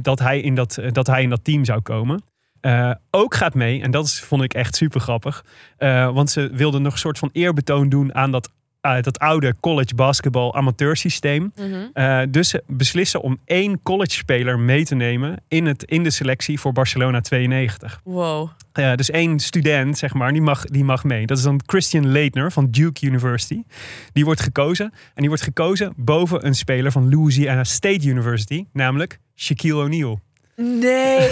[0.00, 2.22] dat, hij in dat, dat hij in dat team zou komen.
[2.60, 5.44] Eh, ook gaat mee, en dat is, vond ik echt super grappig.
[5.76, 9.54] eh, want ze wilden nog een soort van eerbetoon doen aan dat, eh, dat oude
[9.60, 11.52] college basketbal amateursysteem.
[11.92, 16.10] Eh, dus ze beslissen om één college speler mee te nemen in, het, in de
[16.10, 18.00] selectie voor Barcelona 92.
[18.04, 18.50] Wow.
[18.72, 21.26] Dus één student, zeg maar, die mag, die mag mee.
[21.26, 23.62] Dat is dan Christian Leitner van Duke University.
[24.12, 24.84] Die wordt gekozen.
[24.86, 30.20] En die wordt gekozen boven een speler van Louisiana State University, namelijk Shaquille O'Neal.
[30.62, 31.28] Nee.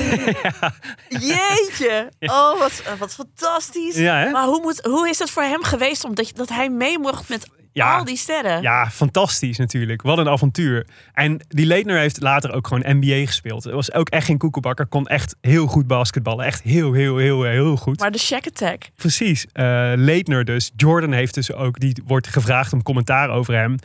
[1.09, 2.11] Jeetje.
[2.21, 3.97] Oh, wat, wat fantastisch.
[3.97, 4.31] Ja, hè?
[4.31, 7.49] Maar hoe, moet, hoe is het voor hem geweest omdat, dat hij mee mocht met
[7.73, 7.97] Ja.
[7.97, 8.63] al die sterren?
[8.63, 10.03] Ja, fantastisch natuurlijk.
[10.03, 10.87] Wat een avontuur.
[11.13, 13.65] En die Leitner heeft later ook gewoon NBA gespeeld.
[13.65, 14.87] Het was ook echt geen koekenbakker.
[14.87, 16.45] Kon echt heel goed basketballen.
[16.45, 18.01] Echt heel, heel, heel, heel goed.
[18.01, 18.83] Maar de Shack Attack.
[18.97, 19.47] Precies.
[19.53, 20.71] eh Leitner dus.
[20.77, 23.77] Jordan heeft dus ook, die wordt gevraagd om commentaar over hem.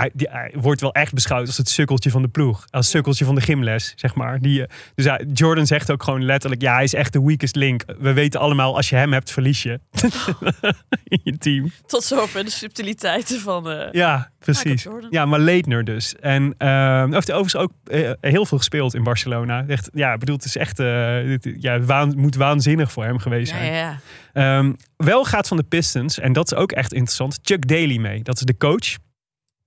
[0.00, 2.64] Hij, die, hij wordt wel echt beschouwd als het sukkeltje van de ploeg.
[2.70, 4.38] Als sukkeltje van de gymles, zeg maar.
[4.40, 7.56] Die, eh, dus hij- Jordan zegt ook gewoon letterlijk, ja, hij is echt de weakest
[7.56, 7.84] link.
[7.98, 9.80] We weten allemaal, als je hem hebt, verlies je.
[11.04, 11.72] In je team.
[11.86, 13.70] Tot zover de subtiliteiten van...
[13.70, 14.86] eh, Ja, precies.
[15.10, 16.16] Ja, maar Leitner dus.
[16.16, 19.64] En uh, heeft overigens ook eh, heel veel gespeeld in Barcelona.
[19.68, 23.50] Echt, ja, ik bedoel, het is echt, dit- ja, waan- moet waanzinnig voor hem geweest
[23.52, 23.64] zijn.
[23.72, 24.58] ja, ja.
[24.58, 28.22] Ehm, wel gaat van de Pistons, en dat is ook echt interessant, Chuck Daly mee.
[28.22, 28.96] Dat is de coach.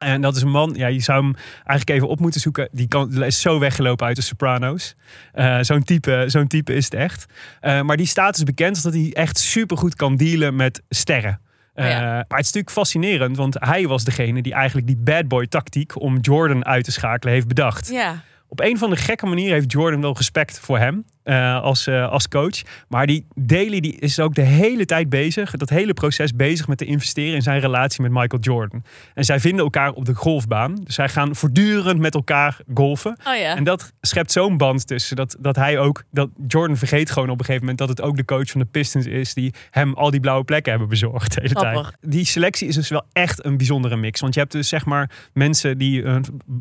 [0.04, 2.70] En dat is een man, ja, je zou hem eigenlijk even op moeten zoeken.
[2.72, 4.96] Die kan, is zo weggelopen uit de Sopranos.
[5.32, 7.26] Eh, zo'n, type, zo'n type is het echt.
[7.60, 11.40] Eh, maar die staat dus bekend dat hij echt supergoed kan dealen met sterren.
[11.74, 12.02] Eh, ja.
[12.02, 16.02] Maar het is natuurlijk fascinerend, want hij was degene die eigenlijk die bad boy tactiek
[16.02, 17.90] om Jordan uit te schakelen heeft bedacht.
[17.90, 18.24] ja.
[18.48, 22.10] Op een van de gekke manieren heeft Jordan wel respect voor hem eh, als, eh,
[22.10, 22.62] als coach.
[22.88, 26.78] Maar die Daly die is ook de hele tijd bezig, dat hele proces bezig met
[26.78, 28.84] te investeren in zijn relatie met Michael Jordan.
[29.14, 30.76] En zij vinden elkaar op de golfbaan.
[30.76, 33.18] Dus zij gaan voortdurend met elkaar golfen.
[33.28, 33.56] Oh ja.
[33.56, 35.16] En dat schept zo'n band tussen.
[35.16, 38.18] Dat, dat hij ook, dat Jordan vergeet gewoon op een gegeven moment dat het ook
[38.18, 41.42] de coach van de Pistons is die hem al die blauwe plekken hebben bezorgd de
[41.42, 41.90] hele Grappig.
[42.00, 42.12] tijd.
[42.14, 44.20] Die selectie is dus wel echt een bijzondere mix.
[44.20, 46.16] Want je hebt dus zeg maar mensen die, eh,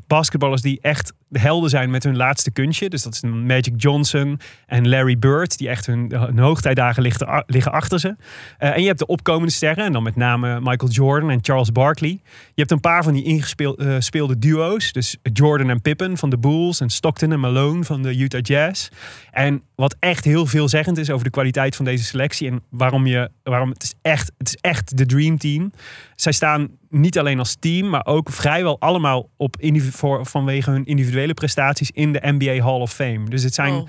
[0.06, 2.88] basketballers die echt de helden zijn met hun laatste kunstje.
[2.88, 8.00] Dus dat is Magic Johnson en Larry Bird, die echt hun, hoogtijdagen liggen, liggen achter
[8.00, 8.16] ze.
[8.58, 11.72] Eh, en je hebt de opkomende sterren, en dan met name Michael Jordan en Charles
[11.72, 12.20] Barkley.
[12.30, 14.92] Je hebt een paar van die ingespeelde duo's.
[14.92, 18.88] Dus Jordan en Pippen van de Bulls en Stockton en Malone van de Utah Jazz.
[19.30, 23.30] En wat echt heel veelzeggend is over de kwaliteit van deze selectie en waarom je,
[23.42, 25.72] waarom het is echt, het is echt de dream team.
[26.14, 29.56] Zij staan niet alleen als team, maar ook vrijwel allemaal op
[29.90, 33.28] voor, vanwege hun individuele prestaties in de NBA Hall of Fame.
[33.28, 33.88] Dus het zijn Oh.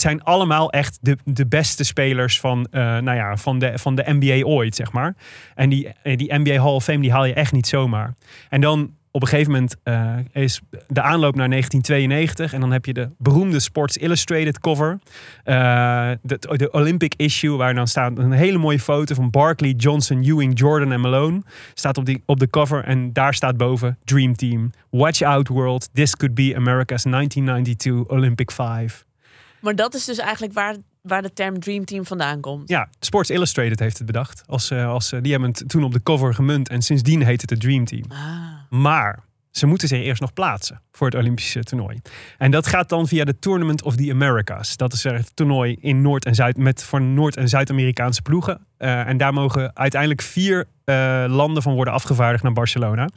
[0.00, 4.04] Zijn allemaal echt de, de beste spelers van, eh, nou ja, van, de, van de
[4.06, 5.16] NBA ooit, zeg maar.
[5.54, 8.14] En die, eh, die NBA Hall of Fame, die haal je echt niet zomaar.
[8.48, 12.52] En dan op een gegeven moment eh, is de aanloop naar 1992.
[12.52, 14.98] En dan heb je de beroemde Sports Illustrated cover.
[15.44, 20.58] De, de Olympic issue, waar dan staat een hele mooie foto van Barkley, Johnson, Ewing,
[20.58, 21.42] Jordan en Malone.
[21.74, 24.70] Staat op, die, op de cover en daar staat boven Dream Team.
[24.90, 29.05] Watch out world, this could be America's 1992 Olympic Five.
[29.60, 32.68] Maar dat is dus eigenlijk waar, waar de term Dream Team vandaan komt.
[32.68, 34.42] Ja, Sports Illustrated heeft het bedacht.
[34.46, 37.40] Als, eh, als, eh, die hebben het toen op de cover gemunt en sindsdien heet
[37.40, 38.04] het het Dream Team.
[38.08, 38.18] Ah.
[38.70, 42.00] Maar ze moeten zich eerst nog plaatsen voor het Olympische toernooi.
[42.38, 44.76] En dat gaat dan via de Tournament of the Americas.
[44.76, 48.66] Dat is er het toernooi in Noord- en Zuid met voor Noord- en Zuid-Amerikaanse ploegen.
[48.76, 53.08] Eh, en daar mogen uiteindelijk vier eh, landen van worden afgevaardigd naar Barcelona.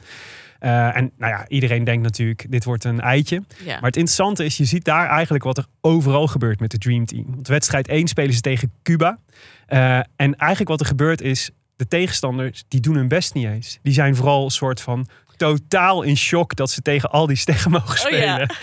[0.60, 3.42] Eh, en nou ja, iedereen denkt natuurlijk, dit wordt een eitje.
[3.64, 3.64] Ja.
[3.64, 7.06] Maar het interessante is, je ziet daar eigenlijk wat er overal gebeurt met de Dream
[7.06, 7.24] Team.
[7.34, 9.18] Want wedstrijd 1 spelen ze tegen Cuba.
[9.66, 13.78] Eh, en eigenlijk wat er gebeurt is, de tegenstanders, die doen hun best niet eens.
[13.82, 15.08] Die zijn vooral een soort van
[15.40, 18.16] totaal in shock dat ze tegen al die sterren mogen Oh ja.
[18.34, 18.54] spelen.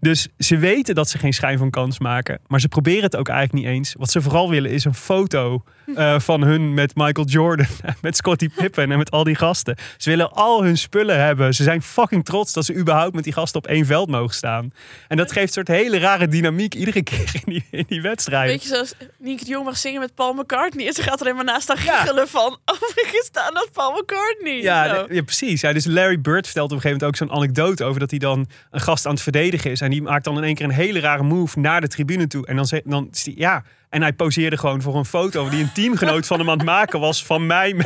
[0.00, 2.40] Dus ze weten dat ze geen schijn van kans maken.
[2.46, 3.94] Maar ze proberen het ook eigenlijk niet eens.
[3.98, 5.62] Wat ze vooral willen is een foto
[5.94, 7.66] eh, van hun met Michael Jordan,
[8.02, 9.76] met Scottie Pippen en met al die gasten.
[9.96, 11.54] Ze willen al hun spullen hebben.
[11.54, 14.72] Ze zijn fucking trots dat ze überhaupt met die gasten op één veld mogen staan.
[15.08, 18.50] En dat geeft een soort hele rare dynamiek iedere keer in die, in die wedstrijd.
[18.50, 20.86] Weet je, zoals Nick de Jong mag zingen met Paul McCartney.
[20.86, 21.76] En ze gaat er helemaal naast Ja.
[21.76, 22.58] giechelen van...
[22.64, 24.62] Oh, we staan dat Paul McCartney.
[24.62, 25.60] Ja, ja, precies.
[25.60, 28.18] Ja, dus Larry Bird vertelt op een gegeven moment ook zo'n anekdote over dat hij
[28.18, 29.80] dan een gast aan het verdedigen is.
[29.80, 32.46] En die maakt dan in één keer een hele rare move naar de tribune toe.
[32.46, 33.64] En dan, ja.
[33.88, 37.00] En hij poseerde gewoon voor een foto die een teamgenoot van hem aan het maken
[37.00, 37.74] was van mij.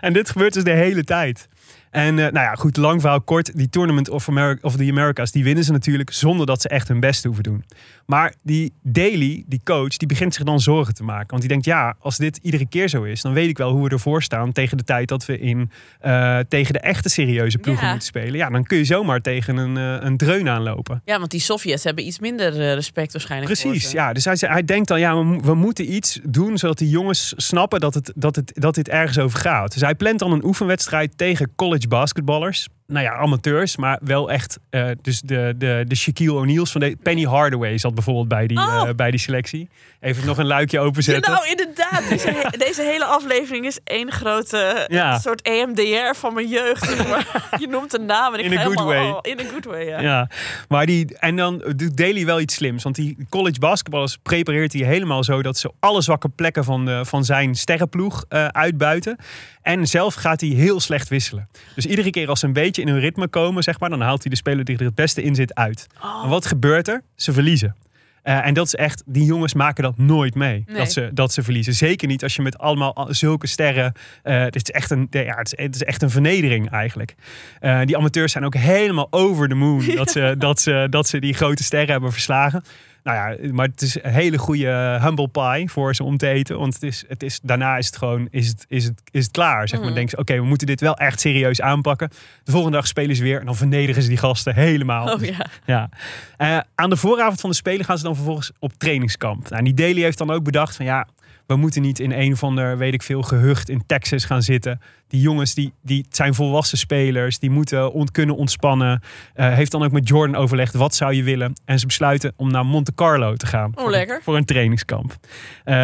[0.00, 1.48] En dit gebeurt dus de hele tijd.
[1.90, 3.56] En eh, nou ja, goed, lang verhaal kort.
[3.56, 4.28] Die Tournament of,
[4.60, 7.64] of the Americas, die winnen ze natuurlijk zonder dat ze echt hun best hoeven doen.
[8.06, 11.26] Maar die Daly, die coach, die begint zich dan zorgen te maken.
[11.28, 13.84] Want die denkt, ja, als dit iedere keer zo is, dan weet ik wel hoe
[13.84, 15.70] we ervoor staan tegen de tijd dat we in,
[16.06, 17.90] uh, tegen de echte serieuze ploegen Ja.
[17.90, 18.34] moeten spelen.
[18.36, 21.02] Ja, dan kun je zomaar tegen een, uh, een dreun aanlopen.
[21.04, 24.12] Ja, want die Sovjets hebben iets minder eh, respect waarschijnlijk Precies, ja.
[24.12, 27.94] Dus hij, hij denkt dan, ja, we moeten iets doen zodat die jongens snappen dat,
[27.94, 29.72] het, dat, het, dat dit ergens over gaat.
[29.72, 32.68] Dus hij plant dan een oefenwedstrijd tegen college basketballers.
[32.86, 34.58] Nou ja, amateurs, maar wel echt.
[34.70, 38.58] eh, dus de, de, de Shaquille O'Neal's van de Penny Hardaway zat bijvoorbeeld bij die,
[38.58, 38.84] Oh.
[38.88, 39.68] eh, bij die selectie.
[40.00, 41.32] Even nog een luikje openzetten.
[41.32, 42.08] Ja, nou, inderdaad.
[42.08, 45.18] Deze, he- deze hele aflevering is één grote Ja.
[45.18, 46.86] soort EMDR van mijn jeugd.
[47.62, 49.02] Je noemt een naam en ik In ga a good helemaal...
[49.02, 49.10] way.
[49.10, 50.00] oh, in a good way, ja.
[50.00, 50.28] Ja,
[50.68, 52.82] maar die, en dan doet Daly wel iets slims.
[52.82, 57.04] Want die college basketballers prepareert hij helemaal zo dat ze alle zwakke plekken van, de,
[57.04, 59.16] van zijn sterrenploeg eh, uitbuiten.
[59.62, 61.48] En zelf gaat hij heel slecht wisselen.
[61.74, 64.22] Dus iedere keer als ze een beetje in hun ritme komen, zeg maar, dan haalt
[64.22, 65.86] hij de speler die er het beste in zit uit.
[66.22, 67.02] En wat gebeurt er?
[67.14, 67.76] Ze verliezen.
[68.22, 70.64] Eh, en dat is echt, die jongens maken dat nooit mee.
[70.66, 70.76] Nee.
[70.76, 71.74] Dat, ze, dat ze verliezen.
[71.74, 73.92] Zeker niet als je met allemaal al- zulke sterren.
[74.22, 77.14] eh het, is echt een, ja, het, is, het is echt een vernedering eigenlijk.
[77.60, 79.84] Eh, die amateurs zijn ook helemaal over the moon.
[79.96, 82.62] Dat, ze, dat, ze, dat ze die grote sterren hebben verslagen.
[83.06, 86.58] Nou ja, maar het is een hele goede humble pie voor ze om te eten.
[86.58, 89.32] Want het is, het is, daarna is het gewoon is het, is het, is het
[89.32, 89.68] klaar.
[89.68, 89.88] Zeg maar.
[89.88, 89.96] Mhm.
[89.96, 92.08] Denken ze, oké, we moeten dit wel echt serieus aanpakken.
[92.44, 95.12] De volgende dag spelen ze weer en dan vernederen ze die gasten helemaal.
[95.14, 95.46] Oh ja.
[95.66, 95.88] Ja.
[96.36, 99.48] Eh, aan de vooravond van de Spelen gaan ze dan vervolgens op trainingskamp.
[99.48, 101.06] Nou, die Daly heeft dan ook bedacht van ja,
[101.46, 104.80] we moeten niet in een of ander, weet ik veel, gehucht in Texas gaan zitten.
[105.08, 109.02] Die jongens, die, die het zijn volwassen spelers, die moeten on, kunnen ontspannen.
[109.34, 111.52] Eh, heeft dan ook met Jordan overlegd, wat zou je willen?
[111.64, 113.72] En ze besluiten om naar Monte Carlo te gaan.
[113.74, 114.20] Oh, voor, lekker.
[114.22, 115.16] Voor een trainingskamp.
[115.64, 115.74] Eh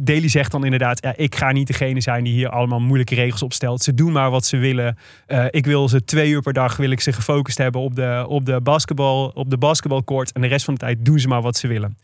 [0.00, 3.42] Daly zegt dan inderdaad, ja, ik ga niet degene zijn die hier allemaal moeilijke regels
[3.42, 3.82] opstelt.
[3.82, 4.98] Ze doen maar wat ze willen.
[5.26, 8.24] Eh, ik wil ze twee uur per dag wil ik ze gefocust hebben op de,
[8.28, 10.32] op de basketbal, op de basketbalcourt.
[10.32, 11.96] En de rest van de tijd doen ze maar wat ze willen.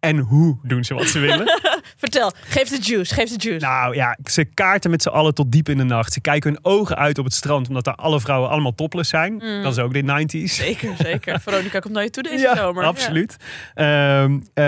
[0.00, 1.46] En hoe doen ze wat ze willen?
[1.96, 3.66] Vertel, geef de juice, geef de juice.
[3.66, 6.12] nou ja, ze kaarten met z'n allen tot diep in de nacht.
[6.12, 9.38] Ze kijken hun ogen uit op het strand, omdat daar alle vrouwen allemaal topless zijn.
[9.62, 10.44] Dat is ook de 90s.
[10.54, 11.40] Zeker, zeker.
[11.44, 12.84] Veronica komt naar je toe deze Ja, zomer.
[12.84, 13.36] absoluut.
[13.74, 14.64] Ehm, eh,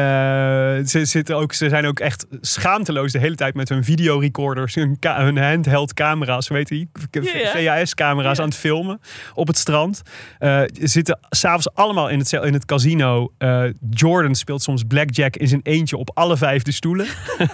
[0.86, 4.96] ze, zitten ook, ze zijn ook echt schaamteloos de hele tijd met hun videorecorders, hun,
[5.00, 7.78] hun handheld camera's, weet je, Ja, ja.
[7.80, 8.42] VHS-camera's Ja.
[8.42, 9.00] aan het filmen
[9.34, 10.02] op het strand.
[10.40, 13.32] Ze zitten s'avonds allemaal in het, in het casino.
[13.38, 17.01] Eh, Jordan speelt soms blackjack in zijn eentje op alle vijf de stoelen.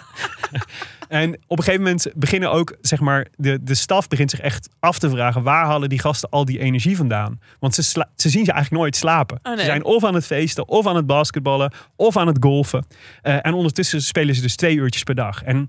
[1.08, 4.68] En op een gegeven moment beginnen ook, zeg maar, de, de staf begint zich echt
[4.80, 7.40] af te vragen: waar halen die gasten al die energie vandaan?
[7.58, 9.38] Want ze, sla- ze zien ze eigenlijk nooit slapen.
[9.42, 9.58] Oh, nee.
[9.58, 12.87] Ze zijn of aan het feesten, of aan het basketballen, of aan het golfen.
[13.22, 15.42] Eh, en ondertussen spelen ze dus twee uurtjes per dag.
[15.42, 15.66] En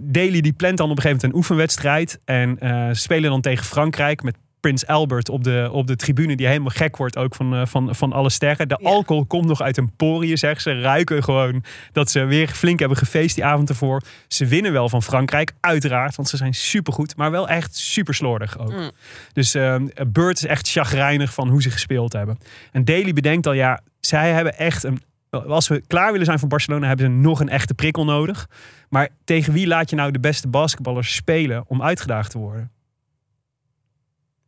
[0.00, 2.18] Daly die plant dan op een gegeven moment een oefenwedstrijd.
[2.24, 6.46] En eh, spelen dan tegen Frankrijk met Prins Albert op de, op de tribune, die
[6.46, 8.68] helemaal gek wordt ook van, eh, van, van alle sterren.
[8.68, 8.88] De Ja.
[8.88, 10.80] alcohol komt nog uit hun poriën, zegt ze.
[10.80, 14.02] Ruiken gewoon dat ze weer flink hebben gefeest die avond ervoor.
[14.28, 18.58] Ze winnen wel van Frankrijk, uiteraard, want ze zijn supergoed, maar wel echt super slordig
[18.58, 18.72] ook.
[18.72, 18.90] Mm.
[19.32, 22.38] Dus ehm Bird is echt chagrijnig van hoe ze gespeeld hebben.
[22.72, 25.02] En Daly bedenkt al, ja, zij hebben echt een.
[25.46, 28.48] Als we klaar willen zijn voor Barcelona, hebben ze nog een echte prikkel nodig.
[28.88, 32.70] Maar tegen wie laat je nou de beste basketballers spelen om uitgedaagd te worden?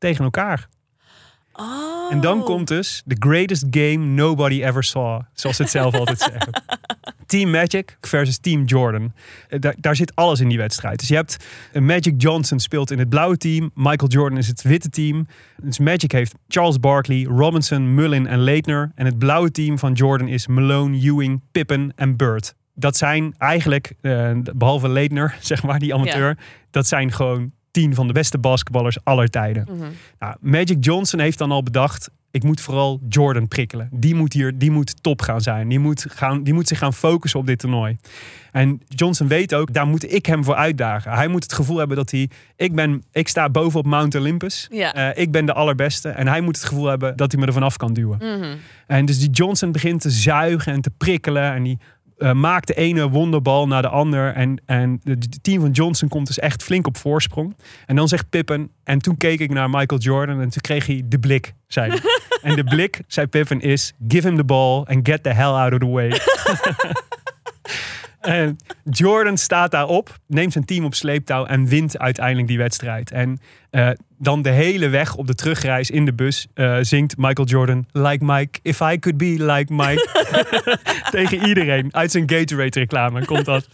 [0.05, 0.69] Tegen elkaar.
[1.53, 2.13] Oh.
[2.13, 5.21] En dan komt dus the greatest game nobody ever saw.
[5.33, 6.63] Zoals ze het zelf altijd zeggen.
[7.27, 9.13] Team Magic versus Team Jordan.
[9.49, 10.99] Eh, Daar, daar zit alles in die wedstrijd.
[10.99, 11.37] Dus je hebt
[11.73, 13.71] eh, Magic Johnson speelt in het blauwe team.
[13.75, 15.27] Michael Jordan is het witte team.
[15.63, 18.93] Dus Magic heeft Charles Barkley, Robinson, Mullin en Leitner.
[18.95, 22.55] En het blauwe team van Jordan is Malone, Ewing, Pippen en Bird.
[22.75, 26.39] Dat zijn eigenlijk, eh, behalve Leitner, zeg maar, die amateur.
[26.71, 29.69] Dat zijn gewoon tien van de beste basketballers aller tijden.
[29.71, 29.91] Mhm.
[30.19, 32.11] Nou, Magic Johnson heeft dan al bedacht.
[32.31, 33.89] Ik moet vooral Jordan prikkelen.
[33.93, 35.69] Die moet hier, die moet top gaan zijn.
[35.69, 37.97] Die moet, gaan, die moet zich gaan focussen op dit toernooi.
[38.53, 41.13] En Johnson weet ook, daar moet ik hem voor uitdagen.
[41.13, 44.69] Hij moet het gevoel hebben dat hij, ik ben, ik sta boven op Mount Olympus.
[44.71, 44.95] Ja.
[44.95, 46.09] Eh, ik ben de allerbeste.
[46.09, 48.19] En hij moet het gevoel hebben dat hij me er vanaf kan duwen.
[48.19, 48.57] Mhm.
[48.87, 51.53] En dus die Johnson begint te zuigen en te prikkelen.
[51.53, 51.79] En die
[52.19, 54.35] eh, maakt de ene wonderbal naar de ander.
[54.35, 57.57] En, en het team van Johnson komt dus echt flink op voorsprong.
[57.87, 61.03] En dan zegt Pippen, en toen keek ik naar Michael Jordan en toen kreeg hij
[61.05, 62.01] de blik, zei hij.
[62.51, 65.73] en de blik, zei Pippen, is give him the ball and get the hell out
[65.73, 66.13] of the way.
[68.25, 73.11] En Jordan staat daarop, neemt zijn team op sleeptouw en wint uiteindelijk die wedstrijd.
[73.11, 73.39] En
[73.71, 73.91] eh,
[74.25, 77.87] dan de hele weg op de terugreis in de bus eh, zingt Michael Jordan...
[77.93, 80.09] Like Mike, if I could be like Mike.
[81.11, 81.89] Tegen iedereen.
[81.95, 83.69] Uit zijn Gatorade reclame komt dat.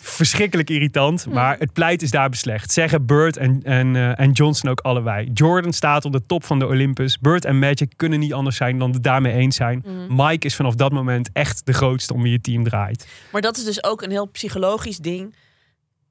[0.00, 2.72] Verschrikkelijk irritant, maar het pleit is daar beslecht.
[2.72, 5.30] Zeggen Bird en, en, eh, en Johnson ook allebei.
[5.34, 7.18] Jordan staat op de top van de Olympus.
[7.18, 9.84] Bird en Magic kunnen niet anders zijn dan het daarmee eens zijn.
[10.08, 13.06] Mike is vanaf dat moment echt de grootste om wie je team draait.
[13.32, 15.34] Maar dat is dus ook een heel psychologisch ding.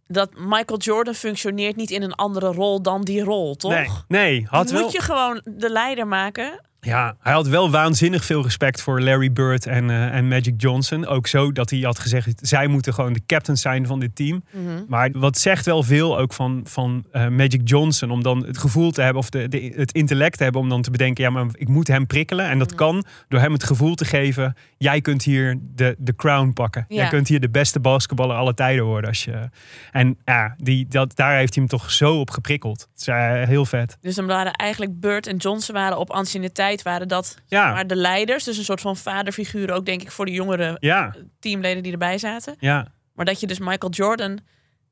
[0.07, 3.71] Dat Michael Jordan functioneert niet in een andere rol dan die rol, toch?
[3.71, 4.91] Nee, nee had Moet wel...
[4.91, 6.61] je gewoon de leider maken.
[6.79, 11.05] Ja, hij had wel waanzinnig veel respect voor Larry Bird en, eh, en Magic Johnson.
[11.05, 14.43] Ook zo dat hij had gezegd, zij moeten gewoon de captain zijn van dit team.
[14.51, 14.83] Mhm.
[14.87, 18.11] Maar wat zegt wel veel ook van, van eh, Magic Johnson...
[18.11, 20.61] om dan het gevoel te hebben of de, de, het intellect te hebben...
[20.61, 22.49] om dan te bedenken, ja, maar ik moet hem prikkelen.
[22.49, 24.55] En dat kan door hem het gevoel te geven...
[24.77, 26.85] jij kunt hier de, de crown pakken.
[26.87, 29.09] Jij kunt hier de beste basketballer aller tijden worden.
[29.09, 29.49] Als je,
[29.91, 32.87] en ja, die, dat, daar heeft hij hem toch zo op geprikkeld.
[32.91, 33.97] Het is eh, heel vet.
[34.01, 37.73] Dus dan waren eigenlijk Bird en Johnson waren op anciëniteit waren dat Ja.
[37.73, 38.43] maar de leiders.
[38.43, 42.17] Dus een soort van vaderfiguur ook denk ik voor de jongere Ja, teamleden die erbij
[42.17, 42.55] zaten.
[42.59, 42.87] ja.
[43.13, 44.39] Maar dat je dus Michael Jordan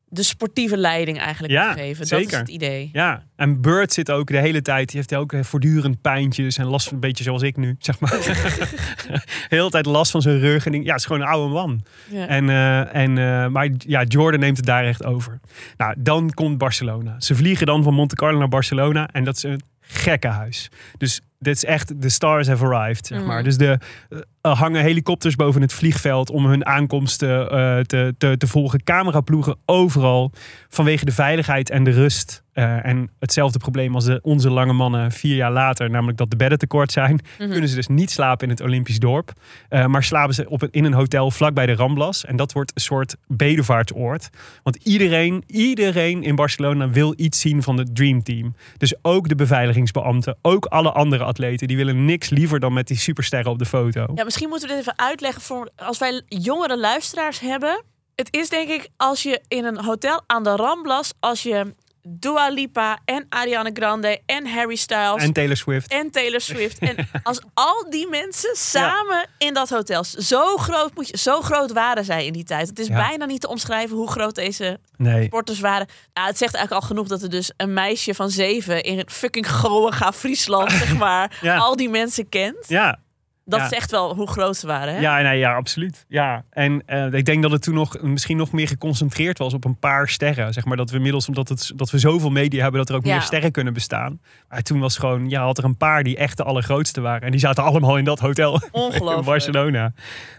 [0.07, 2.07] de sportieve leiding eigenlijk Ja, geven.
[2.07, 2.89] Dat is het idee.
[2.93, 4.87] Ja, en Bird zit ook de hele tijd.
[4.87, 7.99] Die heeft ook eh, voortdurend pijntjes en last van een beetje zoals ik nu, zeg
[7.99, 8.09] maar.
[9.09, 10.65] de hele tijd last van zijn rug.
[10.65, 11.83] En ding- ja, het is gewoon een oude man.
[12.09, 12.27] Ja.
[12.27, 15.39] En, eh, en, eh, maar ja, Jordan neemt het daar echt over.
[15.77, 17.19] Nou, dan komt Barcelona.
[17.19, 19.09] Ze vliegen dan van Monte Carlo naar Barcelona.
[19.11, 20.69] En dat is een gekkenhuis.
[20.97, 23.35] Dus dit is echt, de stars have arrived, zeg maar.
[23.35, 23.43] Mhm.
[23.43, 23.79] Dus de,
[24.09, 24.19] eh,
[24.51, 28.83] hangen helikopters boven het vliegveld om hun aankomst eh, te, te, te volgen.
[28.83, 30.31] Cameraploegen overal
[30.69, 32.43] vanwege de veiligheid en de rust.
[32.55, 36.35] Eh, en hetzelfde probleem als de, onze lange mannen vier jaar later, namelijk dat de
[36.35, 37.19] bedden tekort zijn.
[37.39, 37.49] Mhm.
[37.49, 39.33] Kunnen ze dus niet slapen in het Olympisch dorp.
[39.69, 42.25] Eh, maar slapen ze op een, in een hotel vlakbij de Ramblas.
[42.25, 44.29] En dat wordt een soort bedevaartsoord.
[44.63, 48.55] Want iedereen, iedereen in Barcelona wil iets zien van het Dream Team.
[48.77, 51.67] Dus ook de beveiligingsbeambten, ook alle andere atleten.
[51.67, 54.05] Die willen niks liever dan met die supersterren op de foto.
[54.15, 57.83] Ja, misschien moeten we dit even uitleggen voor als wij jongere luisteraars hebben.
[58.15, 61.73] Het is denk ik als je in een hotel aan de Ramblas, als je
[62.07, 65.91] Dua Lipa en Ariana Grande en Harry Styles En Taylor Swift.
[65.91, 71.07] en Taylor Swift en als al die mensen samen in dat hotel, zo groot moet
[71.07, 72.67] je, zo groot waren zij in die tijd.
[72.67, 72.95] Het is Ja.
[73.07, 75.25] bijna niet te omschrijven hoe groot deze Nee.
[75.25, 75.87] sporters waren.
[76.13, 79.51] Ja, het zegt eigenlijk al genoeg dat er dus een meisje van zeven in fucking
[79.51, 81.57] Goa, Friesland, zeg maar, Ja.
[81.57, 82.67] al die mensen kent.
[82.67, 82.99] Ja,
[83.47, 83.67] Dat Ja.
[83.67, 84.93] zegt wel hoe groot ze waren.
[84.93, 84.99] Hè?
[84.99, 86.05] Ja, nee, ja, absoluut.
[86.07, 86.43] Ja.
[86.49, 89.79] En eh, ik denk dat het toen nog misschien nog meer geconcentreerd was op een
[89.79, 90.53] paar sterren.
[90.53, 93.05] Zeg maar dat we inmiddels, omdat het, dat we zoveel media hebben, dat er ook
[93.05, 93.11] Ja.
[93.13, 94.19] meer sterren kunnen bestaan.
[94.49, 97.21] Maar toen was gewoon, ja, had er een paar die echt de allergrootste waren.
[97.21, 99.25] En die zaten allemaal in dat hotel in Ongelooflijk.
[99.25, 99.93] Barcelona.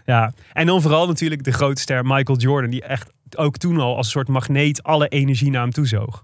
[0.05, 0.33] Ja.
[0.53, 4.05] En dan vooral natuurlijk de grote ster Michael Jordan, die echt ook toen al als
[4.05, 6.23] een soort magneet alle energie naar hem toezoog.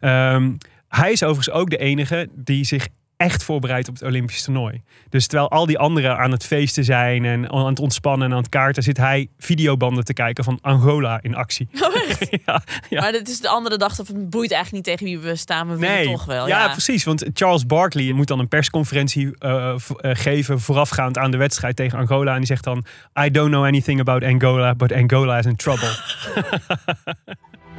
[0.00, 0.52] Ehm,
[0.88, 4.82] hij is overigens ook de enige die zich echt voorbereidt op het Olympisch toernooi.
[5.08, 8.42] Dus terwijl al die anderen aan het feesten zijn en aan het ontspannen en aan
[8.42, 11.68] het kaarten, zit hij videobanden te kijken van Angola in actie.
[12.46, 13.00] ja, ja.
[13.00, 15.68] Maar dit is de andere dag, of het boeit eigenlijk niet tegen wie we staan,
[15.68, 16.48] we winnen toch wel.
[16.48, 17.04] ja, Ja, precies.
[17.04, 21.98] Want Charles Barkley moet dan een persconferentie eh, eh, geven voorafgaand aan de wedstrijd tegen
[21.98, 22.32] Angola.
[22.32, 22.84] En die zegt dan:
[23.24, 25.88] I don't know anything about Angola, but Angola is in trouble.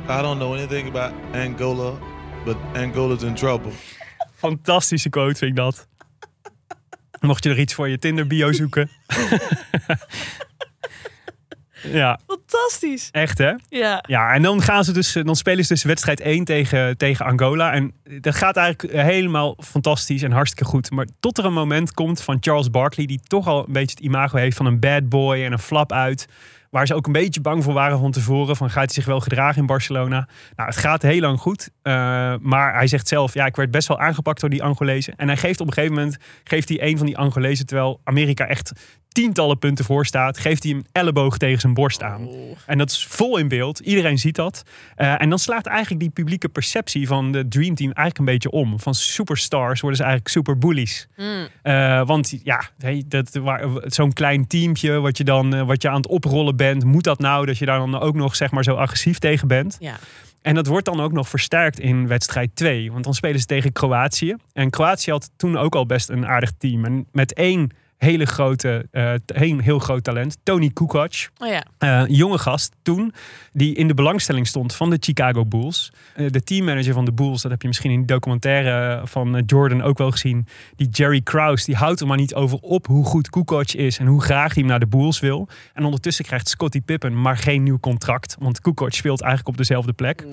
[0.09, 1.93] I don't know anything about Angola,
[2.45, 3.71] but Angola's in trouble.
[4.47, 5.87] Fantastische quote vind ik dat.
[7.19, 8.89] Mocht je er iets voor je Tinder bio zoeken.
[12.01, 13.09] ja, Fantastisch.
[13.11, 13.53] echt hè?
[13.69, 14.03] Ja.
[14.07, 17.73] Ja, en dan gaan ze dus, dan spelen ze dus wedstrijd 1 tegen, tegen Angola.
[17.73, 20.91] En dat gaat eigenlijk helemaal fantastisch en hartstikke goed.
[20.91, 24.05] Maar tot er een moment komt van Charles Barkley, die toch al een beetje het
[24.05, 26.27] imago heeft van een bad boy en een flap uit.
[26.77, 28.55] Waar ze ook een beetje bang voor waren van tevoren.
[28.55, 30.27] Van gaat hij zich wel gedragen in Barcelona?
[30.55, 31.69] Nou, het gaat heel lang goed.
[31.81, 31.93] Eh,
[32.41, 35.15] maar hij zegt zelf, ja, ik werd best wel aangepakt door die Angolezen.
[35.15, 38.47] En hij geeft op een gegeven moment, geeft hij een van die Angolezen, terwijl Amerika
[38.47, 38.71] echt
[39.17, 42.29] tientallen punten voor staat, geeft hij een elleboog tegen zijn borst aan.
[42.65, 43.79] En dat is vol in beeld.
[43.79, 44.63] Iedereen ziet dat.
[44.95, 48.51] Eh, en dan slaat eigenlijk die publieke perceptie van de Dream Team eigenlijk een beetje
[48.51, 48.79] om.
[48.79, 51.07] Van superstars worden ze eigenlijk superbullies.
[51.15, 51.47] Mm.
[51.61, 53.41] Eh, want ja, hey, dat,
[53.81, 57.45] zo'n klein teampje wat je dan wat je aan het oprollen bent, moet dat nou
[57.45, 59.77] dat je daar dan ook nog zeg maar zo agressief tegen bent?
[59.79, 59.95] Ja.
[60.41, 62.91] En dat wordt dan ook nog versterkt in wedstrijd 2.
[62.91, 64.35] Want dan spelen ze tegen Kroatië.
[64.53, 66.85] En Kroatië had toen ook al best een aardig team.
[66.85, 68.85] En met één hele grote,
[69.25, 70.37] een heel groot talent.
[70.43, 71.29] Tony Kukoc.
[71.37, 71.63] Oh ja.
[71.77, 73.13] Eh, jonge gast toen,
[73.53, 75.91] die in de belangstelling stond van de Chicago Bulls.
[76.15, 79.81] Eh, de teammanager van de Bulls, dat heb je misschien in die documentaire van Jordan
[79.81, 80.47] ook wel gezien.
[80.75, 84.05] Die Jerry Krause, die houdt er maar niet over op hoe goed Kukoc is en
[84.05, 85.47] hoe graag hij hem naar de Bulls wil.
[85.73, 89.93] En ondertussen krijgt Scottie Pippen maar geen nieuw contract, want Kukoc speelt eigenlijk op dezelfde
[89.93, 90.25] plek.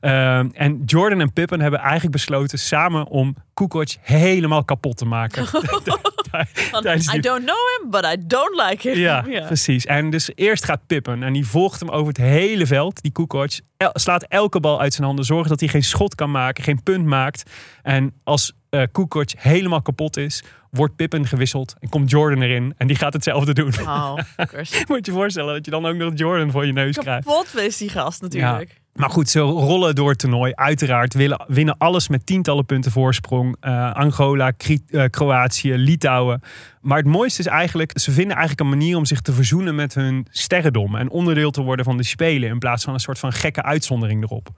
[0.00, 5.46] Eh, en Jordan en Pippen hebben eigenlijk besloten samen om Kukoc helemaal kapot te maken.
[6.80, 8.98] Tijdens I don't know him, but I don't like him.
[9.08, 9.86] Ja, precies.
[9.86, 13.02] En dus eerst gaat Pippen en die volgt hem over het hele veld.
[13.02, 16.30] Die Kukoc El- slaat elke bal uit zijn handen, zorgt dat hij geen schot kan
[16.30, 17.50] maken, geen punt maakt.
[17.82, 18.52] En als
[18.92, 20.42] Kukoc helemaal kapot is,
[20.72, 23.72] wordt Pippen gewisseld en komt Jordan erin en die gaat hetzelfde doen.
[23.80, 24.14] Oh.
[24.88, 27.26] Moet je voorstellen dat je dan ook nog Jordan voor je neus krijgt.
[27.26, 28.80] Kapot is die gast natuurlijk.
[28.92, 30.52] Maar goed, ze rollen door het toernooi.
[30.54, 33.56] Uiteraard willen, winnen alles met tientallen punten voorsprong.
[33.60, 36.42] Eh, Angola, Kri- eh, Kroatië, Litouwen.
[36.80, 39.94] Maar het mooiste is eigenlijk, ze vinden eigenlijk een manier om zich te verzoenen met
[39.94, 40.96] hun sterrendom.
[40.96, 44.22] En onderdeel te worden van de Spelen in plaats van een soort van gekke uitzondering
[44.22, 44.48] erop.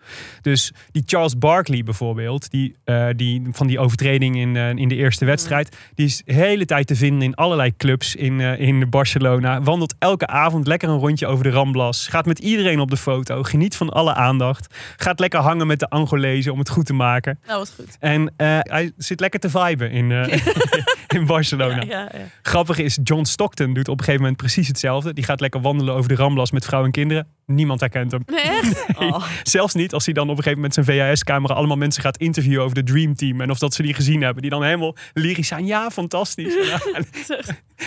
[0.43, 5.25] Dus die Charles Barkley bijvoorbeeld, die, eh, die, van die overtreding in, in de eerste
[5.25, 5.77] wedstrijd.
[5.95, 9.63] Die is de hele tijd te vinden in allerlei clubs in, eh, in Barcelona.
[9.63, 12.09] Wandelt elke avond lekker een rondje over de Ramblas.
[12.09, 13.43] Gaat met iedereen op de foto.
[13.43, 14.75] Geniet van alle aandacht.
[14.97, 17.39] Gaat lekker hangen met de Angolezen om het goed te maken.
[17.47, 17.97] Nou, wat goed.
[18.01, 20.41] En eh, hij zit lekker te viben in, eh,
[21.19, 21.83] in Barcelona.
[21.83, 22.25] Ja, ja, ja.
[22.43, 25.13] Grappig is, John Stockton doet op een gegeven moment precies hetzelfde.
[25.13, 27.27] Die gaat lekker wandelen over de Ramblas met vrouw en kinderen.
[27.47, 28.23] Niemand herkent hem.
[28.27, 28.83] Nee, echt?
[28.99, 29.25] Oh.
[29.43, 32.63] Zelfs niet als hij dan op een gegeven moment zijn VHS-camera allemaal mensen gaat interviewen
[32.65, 33.41] over de Dream Team.
[33.41, 34.43] En of dat ze die gezien hebben.
[34.43, 35.67] Die dan helemaal lyrisch zijn.
[35.67, 36.55] Ja, fantastisch.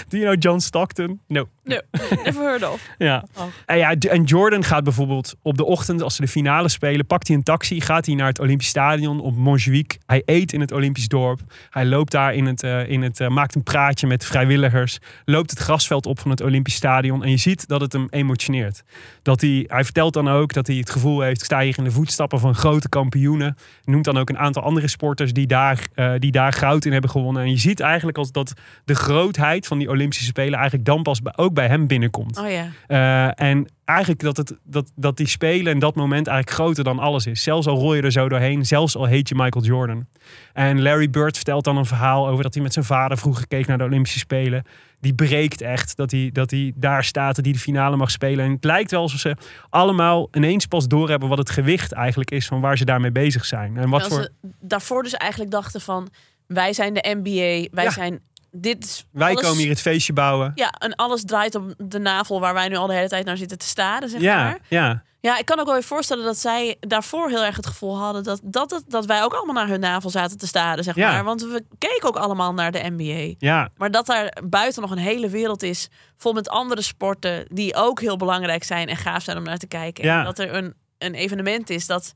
[0.07, 1.19] Do you know John Stockton?
[1.27, 1.47] No.
[1.63, 1.79] No,
[2.23, 2.89] never heard of.
[2.97, 3.23] Ja.
[3.37, 3.43] Oh.
[3.65, 7.27] En, ja, en Jordan gaat bijvoorbeeld op de ochtend, als ze de finale spelen, pakt
[7.27, 9.97] hij een taxi, gaat hij naar het Olympisch Stadion op Montjuïc.
[10.05, 11.39] Hij eet in het Olympisch dorp.
[11.69, 15.49] Hij loopt daar in het, eh, in het eh, maakt een praatje met vrijwilligers, loopt
[15.49, 17.23] het grasveld op van het Olympisch Stadion.
[17.23, 18.83] En je ziet dat het hem emotioneert.
[19.21, 21.83] Dat hij, hij vertelt dan ook dat hij het gevoel heeft, ik sta hier in
[21.83, 23.57] de voetstappen van grote kampioenen.
[23.83, 27.09] Noemt dan ook een aantal andere sporters die daar, eh, die daar goud in hebben
[27.09, 27.43] gewonnen.
[27.43, 28.53] En je ziet eigenlijk als dat
[28.85, 32.37] de grootheid van die Olympische Spelen eigenlijk dan pas bij- ook bij hem binnenkomt.
[32.37, 32.67] Oh ja.
[32.87, 36.99] Eh, en eigenlijk dat, het, dat, dat die spelen en dat moment eigenlijk groter dan
[36.99, 37.43] alles is.
[37.43, 40.05] Zelfs al rol je er zo doorheen, zelfs al heet je Michael Jordan.
[40.53, 43.67] En Larry Bird vertelt dan een verhaal over dat hij met zijn vader vroeger keek
[43.67, 44.65] naar de Olympische Spelen.
[44.99, 48.45] Die breekt echt dat hij, dat hij daar staat, dat hij de finale mag spelen.
[48.45, 49.35] En het lijkt wel alsof ze
[49.69, 53.77] allemaal ineens pas doorhebben wat het gewicht eigenlijk is van waar ze daarmee bezig zijn.
[53.77, 54.21] En wat voor...
[54.21, 56.09] ze daarvoor dus eigenlijk dachten van...
[56.47, 57.89] wij zijn de NBA, wij Ja.
[57.91, 58.19] zijn...
[58.51, 60.51] Dit is Wij alles- komen hier het feestje bouwen.
[60.55, 63.37] Ja, en alles draait op de navel waar wij nu al de hele tijd naar
[63.37, 64.59] zitten te staren, zeg Ja, maar.
[64.69, 65.03] ja.
[65.19, 68.23] Ja, ik kan ook wel even voorstellen dat zij daarvoor heel erg het gevoel hadden...
[68.23, 71.11] dat, dat, het, dat wij ook allemaal naar hun navel zaten te staren, zeg Ja.
[71.11, 71.23] maar.
[71.23, 73.35] Want we keken ook allemaal naar de NBA.
[73.39, 73.69] ja.
[73.77, 75.89] Maar dat daar buiten nog een hele wereld is...
[76.15, 78.87] vol met andere sporten die ook heel belangrijk zijn...
[78.87, 80.03] en gaaf zijn om naar te kijken.
[80.03, 80.19] Ja.
[80.19, 82.13] En dat er een, een evenement is dat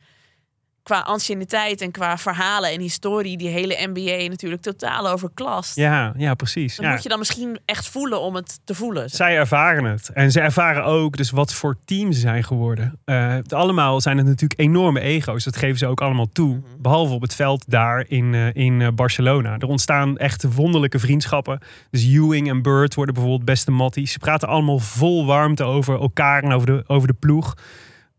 [0.84, 1.82] qua anciëniteit...
[1.82, 3.38] en qua verhalen en historie...
[3.38, 5.75] die hele NBA natuurlijk totaal overklast.
[5.75, 6.75] Ja, ja, precies.
[6.75, 6.91] Ja.
[6.91, 9.09] moet je dan misschien echt voelen om het te voelen.
[9.09, 9.17] zeg.
[9.17, 10.09] Zij ervaren het.
[10.13, 12.99] En ze ervaren ook dus wat voor team ze zijn geworden.
[13.05, 15.43] Het allemaal zijn het natuurlijk enorme ego's.
[15.43, 16.55] Dat geven ze ook allemaal toe.
[16.55, 16.82] Mhm.
[16.82, 19.57] Behalve op het veld daar in, eh, in eh, Barcelona.
[19.57, 21.59] Er ontstaan echt wonderlijke vriendschappen.
[21.89, 24.11] Dus Ewing en Bird worden bijvoorbeeld beste matties.
[24.11, 27.57] Ze praten allemaal vol warmte over elkaar en over de, over de ploeg.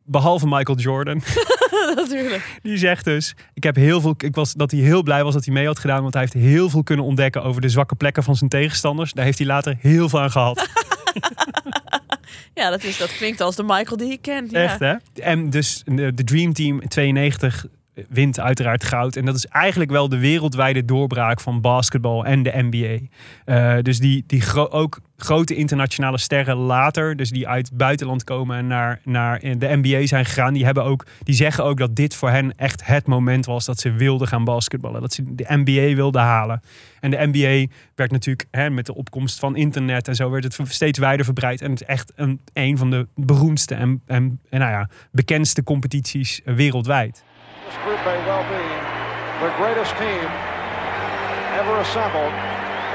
[0.04, 1.22] Behalve Michael Jordan.
[1.96, 2.58] natuurlijk.
[2.62, 5.44] Die zegt dus, ik heb heel veel, ik was dat hij heel blij was dat
[5.44, 8.22] hij mee had gedaan, want hij heeft heel veel kunnen ontdekken over de zwakke plekken
[8.22, 9.12] van zijn tegenstanders.
[9.12, 10.66] Daar heeft hij later heel veel aan gehad.
[12.54, 14.50] Ja, dat, is, dat klinkt als de Michael die je kent.
[14.50, 14.62] Ja.
[14.62, 14.94] Echt hè?
[15.14, 17.66] En dus de, Dream Team in 92
[18.09, 19.16] wint uiteraard goud.
[19.16, 22.99] En dat is eigenlijk wel de wereldwijde doorbraak van basketbal en de NBA.
[23.45, 28.57] Eh, dus die, die ook grote internationale sterren later, dus die uit het buitenland komen
[28.57, 32.14] en naar, naar de NBA zijn gegaan, die, hebben ook, die zeggen ook dat dit
[32.14, 35.01] voor hen echt het moment was dat ze wilden gaan basketballen.
[35.01, 36.62] Dat ze de NBA wilden halen.
[37.01, 40.59] En de NBA werd natuurlijk hè, met de opkomst van internet en zo werd het
[40.64, 41.61] steeds wijder verbreid.
[41.61, 45.62] En het is echt een, een van de beroemdste en, en, en nou ja, bekendste
[45.62, 47.22] competities wereldwijd.
[47.72, 48.64] This group may well be
[49.40, 50.28] the greatest team
[51.60, 52.32] ever assembled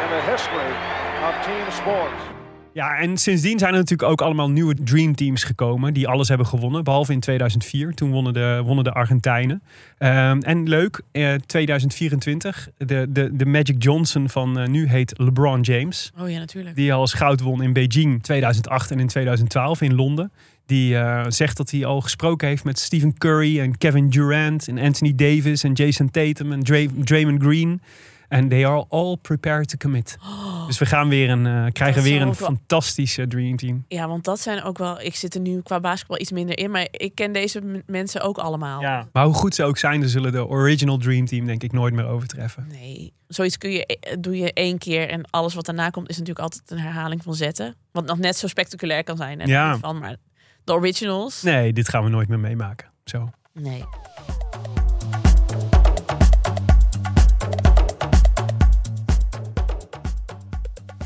[0.03, 0.71] in the history
[1.27, 2.21] of team sports.
[2.73, 6.47] Ja, en sindsdien zijn er natuurlijk ook allemaal nieuwe Dream Teams gekomen die alles hebben
[6.47, 6.83] gewonnen.
[6.83, 9.61] Behalve in 2004, toen wonnen de, wonnen de Argentijnen.
[9.97, 15.61] Ehm, en leuk, eh, 2024, de, de, de Magic Johnson van eh, nu heet LeBron
[15.61, 16.11] James.
[16.19, 16.75] Oh ja, natuurlijk.
[16.75, 20.31] Die al eens goud won in Beijing 2008 en in 2012 in Londen.
[20.67, 24.77] Die eh, zegt dat hij al gesproken heeft met Stephen Curry en Kevin Durant en
[24.79, 27.81] Anthony Davis en Jason Tatum en Dray- Draymond Green.
[28.29, 30.17] And they are all prepared to commit.
[30.67, 33.85] Dus we gaan weer een, eh, krijgen weer een fantastische Dream Team.
[33.87, 35.01] Ja, want dat zijn ook wel...
[35.01, 38.37] Ik zit er nu qua basketbal iets minder in, maar ik ken deze mensen ook
[38.37, 38.81] allemaal.
[38.81, 39.07] Ja.
[39.11, 41.93] Maar hoe goed ze ook zijn, ze zullen de original Dream Team denk ik nooit
[41.93, 42.67] meer overtreffen.
[42.71, 46.17] Nee, zoiets kun je, eh, doe je één keer en alles wat daarna komt is
[46.17, 47.75] natuurlijk altijd een herhaling van zetten.
[47.91, 49.39] Wat nog net zo spectaculair kan zijn.
[49.41, 49.77] En Ja.
[49.77, 50.15] Van, maar
[50.67, 52.87] de originals, Nee, dit gaan we nooit meer meemaken.
[53.03, 53.29] Zo.
[53.53, 53.83] nee.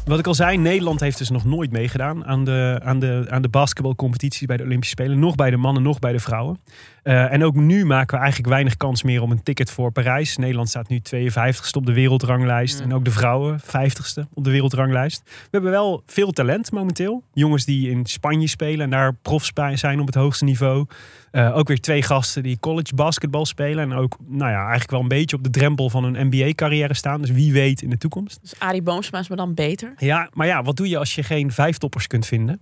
[0.05, 3.41] Wat ik al zei, Nederland heeft dus nog nooit meegedaan aan de, aan de, aan
[3.41, 5.19] de basketbalcompetities bij de Olympische Spelen.
[5.19, 6.59] Nog bij de mannen, nog bij de vrouwen.
[7.03, 10.37] Eh, en ook nu maken we eigenlijk weinig kans meer om een ticket voor Parijs.
[10.37, 12.79] Nederland staat nu 52ste op de wereldranglijst.
[12.79, 12.85] Mm.
[12.85, 15.21] En ook de vrouwen 50ste op de wereldranglijst.
[15.25, 17.23] We hebben wel veel talent momenteel.
[17.33, 20.85] Jongens die in Spanje spelen en daar profs bij zijn op het hoogste niveau.
[21.31, 23.91] Eh, ook weer twee gasten die college basketbal spelen.
[23.91, 27.21] En ook nou ja, eigenlijk wel een beetje op de drempel van een NBA-carrière staan.
[27.21, 28.41] Dus wie weet in de toekomst.
[28.41, 29.93] Dus Arie Boomsma is me dan beter.
[29.97, 32.61] Ja, maar ja, wat doe je als je geen vijf toppers kunt vinden?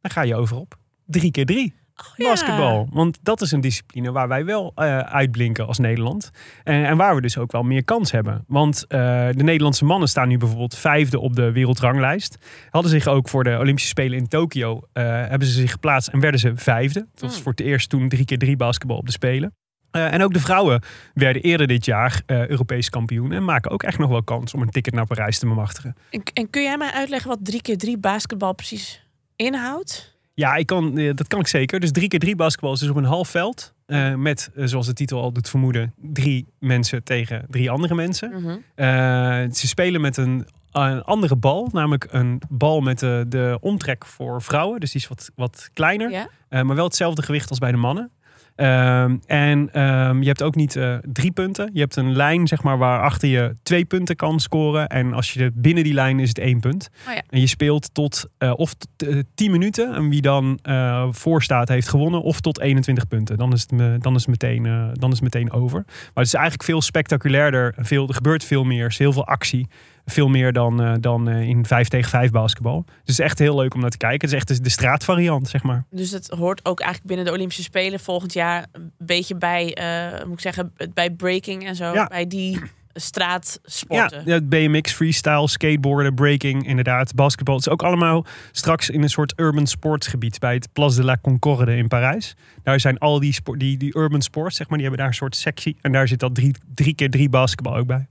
[0.00, 1.74] Dan ga je over op drie keer drie.
[2.16, 2.28] Ja.
[2.28, 2.88] Basketbal.
[2.90, 6.30] Want dat is een discipline waar wij wel eh, uitblinken als Nederland.
[6.64, 8.44] En, en waar we dus ook wel meer kans hebben.
[8.46, 8.98] Want eh,
[9.30, 12.38] de Nederlandse mannen staan nu bijvoorbeeld vijfde op de wereldranglijst.
[12.70, 16.20] Hadden zich ook voor de Olympische Spelen in Tokio eh, hebben ze zich geplaatst en
[16.20, 17.00] werden ze vijfde.
[17.12, 17.42] Dat was Hmm.
[17.42, 19.54] voor het eerst toen drie keer drie basketbal op de Spelen.
[19.90, 20.82] En ook de vrouwen
[21.14, 23.32] werden eerder dit jaar Europees kampioen.
[23.32, 25.96] En maken ook echt nog wel kans om een ticket naar Parijs te bemachtigen.
[26.10, 30.15] En, en kun jij mij uitleggen wat 3 keer 3 basketbal precies inhoudt?
[30.36, 31.80] Ja, ik kan, eh, dat kan ik zeker.
[31.80, 33.74] Dus drie keer drie basketbal is dus op een half veld.
[33.86, 38.30] eh, met, eh, zoals de titel al doet vermoeden, drie mensen tegen drie andere mensen.
[38.30, 39.52] Mhm.
[39.52, 41.68] Ze spelen met een, een andere bal.
[41.72, 44.80] Namelijk een bal met de, de omtrek voor vrouwen.
[44.80, 46.28] Dus die is wat, wat kleiner.
[46.48, 48.10] Maar wel hetzelfde gewicht als bij de mannen.
[48.56, 51.70] Ehm, en ehm, je hebt ook niet eh, drie punten.
[51.72, 54.86] Je hebt een lijn zeg maar, waarachter je twee punten kan scoren.
[54.86, 56.88] En als je binnen die lijn is het één punt.
[57.08, 57.22] Oh ja.
[57.28, 59.94] En je speelt tot uh, of uh, 10 minuten.
[59.94, 62.22] En wie dan uh, voor staat heeft gewonnen.
[62.22, 63.36] Of tot 21 punten.
[63.36, 65.82] Dan is het, me, dan is het, meteen, dan is het meteen over.
[65.86, 67.74] Maar het is eigenlijk veel spectaculairder.
[67.78, 68.82] Veel, er gebeurt veel meer.
[68.82, 69.68] Er is heel veel actie.
[70.08, 72.84] Veel meer dan, uh, dan uh, in 5 tegen 5 basketbal.
[72.86, 74.20] Dus het is echt heel leuk om naar te kijken.
[74.20, 75.84] Het is echt de, de straatvariant, zeg maar.
[75.90, 80.24] Dus het hoort ook eigenlijk binnen de Olympische Spelen volgend jaar een beetje bij, uh,
[80.24, 81.92] moet ik zeggen, bij breaking en zo.
[81.92, 82.06] Ja.
[82.06, 82.60] Bij die
[83.00, 84.22] straatsporten.
[84.24, 87.54] Ja, BMX, freestyle, skateboarden, breaking, inderdaad, basketbal.
[87.54, 91.18] Het is ook allemaal straks in een soort urban sportsgebied bij het Place de la
[91.22, 92.36] Concorde in Parijs.
[92.62, 95.18] Daar zijn al die, sport, die, die urban sports, zeg maar, die hebben daar een
[95.18, 95.76] soort sectie.
[95.80, 98.06] En daar zit dat drie, drie keer drie basketbal ook bij.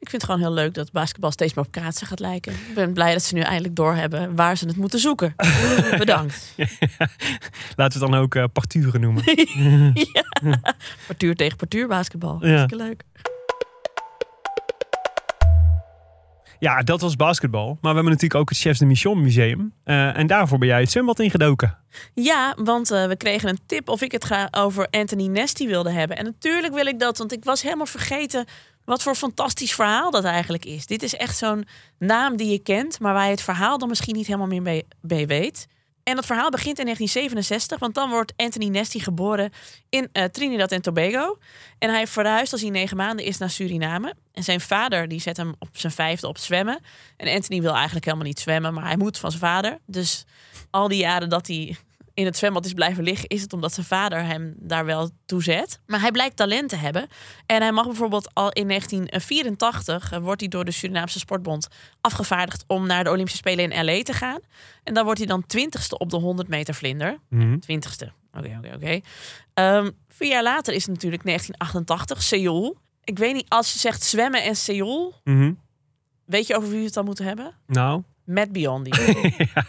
[0.00, 2.52] Ik vind het gewoon heel leuk dat basketbal steeds meer op kaatsen gaat lijken.
[2.52, 5.34] Ik ben blij dat ze nu eindelijk doorhebben waar ze het moeten zoeken.
[5.98, 6.52] Bedankt.
[6.56, 6.66] Ja,
[7.76, 9.22] laten we het dan ook uh, parturen noemen.
[10.14, 10.74] ja.
[11.06, 12.38] Partuur tegen partuur basketbal.
[12.40, 13.02] Hartstikke leuk.
[16.58, 17.66] Ja, dat was basketbal.
[17.66, 19.72] Maar we hebben natuurlijk ook het Chefs de Mission Museum.
[19.84, 21.78] Uh, en daarvoor ben jij het zwembad ingedoken.
[22.14, 25.90] Ja, want uh, we kregen een tip of ik het ga over Anthony Nesty wilde
[25.90, 26.16] hebben.
[26.16, 28.44] En natuurlijk wil ik dat, want ik was helemaal vergeten
[28.90, 30.86] wat voor fantastisch verhaal dat eigenlijk is.
[30.86, 31.66] Dit is echt zo'n
[31.98, 35.26] naam die je kent, maar waar je het verhaal dan misschien niet helemaal meer mee,
[35.26, 35.66] weet.
[36.02, 39.52] En dat verhaal begint in 1967, want dan wordt Anthony Nesty geboren
[39.88, 41.38] in uh, Trinidad en Tobago.
[41.78, 44.14] En hij verhuist als hij negen maanden is naar Suriname.
[44.32, 46.80] En zijn vader die zet hem op zijn vijfde op zwemmen.
[47.16, 49.78] En Anthony wil eigenlijk helemaal niet zwemmen, maar hij moet van zijn vader.
[49.86, 50.24] Dus
[50.70, 51.76] al die jaren dat hij
[52.20, 55.42] in het zwembad is blijven liggen, is het omdat zijn vader hem daar wel toe
[55.42, 55.80] zet.
[55.86, 57.06] Maar hij blijkt talent te hebben.
[57.46, 61.68] En hij mag bijvoorbeeld al in 1984 wordt hij door de Surinaamse Sportbond
[62.00, 64.38] afgevaardigd om naar de Olympische Spelen in LA te gaan.
[64.84, 67.18] En dan wordt hij dan twintigste op de 100 meter vlinder.
[67.60, 68.04] Twintigste.
[68.04, 68.18] Mm -hmm.
[68.32, 69.00] Oké, oké, oké.
[69.54, 72.76] Um, vier jaar later is het natuurlijk 1988, Seoul.
[73.04, 75.58] Ik weet niet, als je zegt zwemmen en Seoul, mm -hmm.
[76.24, 77.54] weet je over wie we het dan moeten hebben?
[77.66, 78.02] Nou.
[78.24, 78.90] Matt Biondi.
[79.54, 79.64] ja.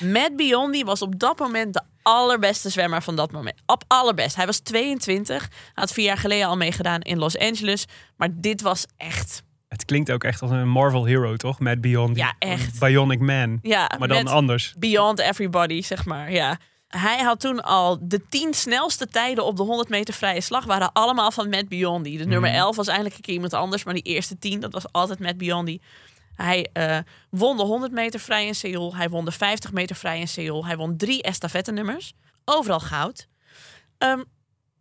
[0.00, 3.56] Matt Biondi was op dat moment de allerbeste zwemmer van dat moment.
[3.66, 4.36] Op allerbest.
[4.36, 5.40] Hij was 22.
[5.40, 7.86] Hij had vier jaar geleden al meegedaan in Los Angeles.
[8.16, 9.42] Maar dit was echt...
[9.68, 11.58] Het klinkt ook echt als een Marvel hero, toch?
[11.58, 12.20] Matt Biondi.
[12.20, 12.78] Ja, echt.
[12.78, 13.58] Bionic Man.
[13.62, 14.74] Ja, maar dan anders.
[14.78, 16.32] Beyond everybody, zeg maar.
[16.32, 16.58] Ja.
[16.88, 20.92] Hij had toen al de tien snelste tijden op de 100 meter vrije slag waren
[20.92, 22.16] allemaal van Matt Biondi.
[22.16, 24.92] De nummer 11 was eindelijk een keer iemand anders, maar die eerste 10 dat was
[24.92, 25.80] altijd Matt Biondi.
[26.42, 26.98] Hij uh,
[27.30, 28.96] won de 100 meter vrij in Seoul.
[28.96, 30.66] Hij won de 50 meter vrij in Seoul.
[30.66, 32.12] Hij won drie estafette-nummers.
[32.44, 33.28] Overal goud.
[33.98, 34.24] Um,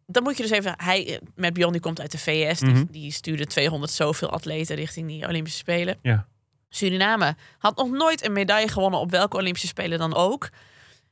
[0.05, 0.74] dan moet je dus even...
[0.78, 2.62] Hij, uh, met Beyond, die komt uit de VS.
[2.62, 2.76] Mm -hmm.
[2.76, 5.97] die, die, stuurde 200 zoveel atleten richting die Olympische Spelen.
[6.01, 6.28] Ja.
[6.70, 10.49] Suriname had nog nooit een medaille gewonnen op welke Olympische Spelen dan ook.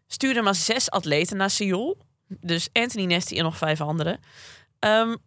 [0.08, 1.98] Stuurde maar zes atleten naar Seoul.
[2.28, 4.20] Dus Anthony Nesty en nog vijf anderen.
[4.80, 5.18] Um,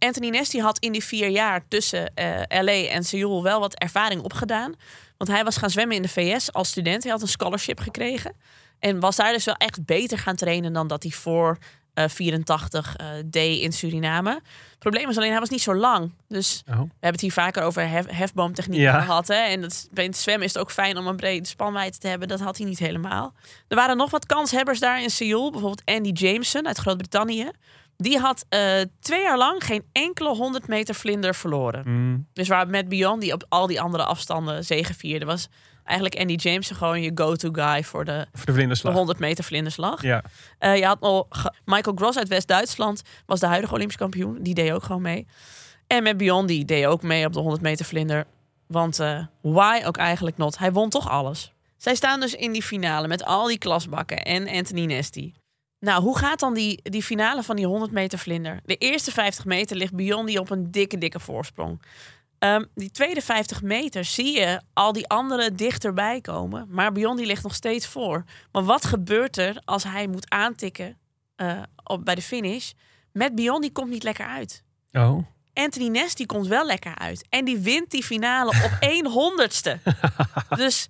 [0.00, 4.22] Anthony Nesty had in die vier jaar tussen eh, LA en Seoul wel wat ervaring
[4.22, 4.74] opgedaan.
[5.16, 7.02] Want hij was gaan zwemmen in de VS als student.
[7.02, 8.34] Hij had een scholarship gekregen.
[8.78, 11.58] En was daar dus wel echt beter gaan trainen dan dat hij voor
[11.94, 14.30] eh, 84 eh, deed in Suriname.
[14.70, 16.12] Het probleem was alleen, hij was niet zo lang.
[16.28, 16.72] Dus Oh.
[16.74, 19.00] we hebben het hier vaker over hef, hefboomtechniek Ja.
[19.00, 19.28] gehad.
[19.28, 19.34] Hè?
[19.34, 22.08] En dat, is- bij het zwemmen is het ook fijn om een brede spanwijdte te
[22.08, 22.28] hebben.
[22.28, 23.32] Dat had hij niet helemaal.
[23.68, 25.50] Er waren nog wat kanshebbers daar in Seoul.
[25.50, 27.50] Bijvoorbeeld Andy Jameson uit Groot-Brittannië.
[28.02, 31.82] Die had eh, twee jaar lang geen enkele 100 meter vlinder verloren.
[31.86, 35.48] Mm, Dus waar met Beyond die op al die andere afstanden zegevierde, was
[35.84, 38.94] eigenlijk Andy Jameson gewoon je go-to guy voor de, voor de de vlinderslag.
[38.94, 40.02] 100 meter vlinderslag.
[40.02, 40.22] Ja.
[40.58, 41.26] Eh, je had nog
[41.64, 44.38] Michael Gross uit West-Duitsland, was de huidige Olympisch kampioen.
[44.42, 45.26] Die deed ook gewoon mee.
[45.86, 48.26] En met Beyond, die deed ook mee op de 100 meter vlinder.
[48.66, 50.58] Want eh, why ook eigenlijk not?
[50.58, 51.52] Hij won toch alles.
[51.76, 55.32] Zij staan dus in die finale met al die klasbakken en Anthony Nesty.
[55.80, 58.60] Nou, hoe gaat dan die, die finale van die 100 meter vlinder?
[58.64, 61.82] De eerste 50 meter ligt Biondi op een dikke, dikke voorsprong.
[62.38, 66.66] Ehm, die tweede 50 meter zie je al die anderen dichterbij komen.
[66.70, 68.24] Maar Biondi ligt nog steeds voor.
[68.52, 70.98] Maar wat gebeurt er als hij moet aantikken
[71.36, 72.72] eh, op, bij de finish?
[73.12, 74.62] Met Biondi komt niet lekker uit.
[74.92, 75.24] Oh.
[75.60, 77.26] Anthony Nesty komt wel lekker uit.
[77.28, 79.78] En die wint die finale op 1 honderdste.
[80.56, 80.88] dus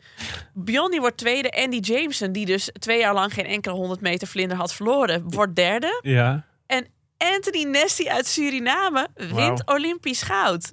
[0.55, 1.51] Biondi wordt tweede.
[1.51, 5.57] Andy Jameson, die dus twee jaar lang geen enkele 100 meter vlinder had verloren, wordt
[5.57, 6.01] derde.
[6.03, 6.45] Ja.
[6.67, 9.67] En Anthony Nesty uit Suriname wint.
[9.67, 10.73] Olympisch goud.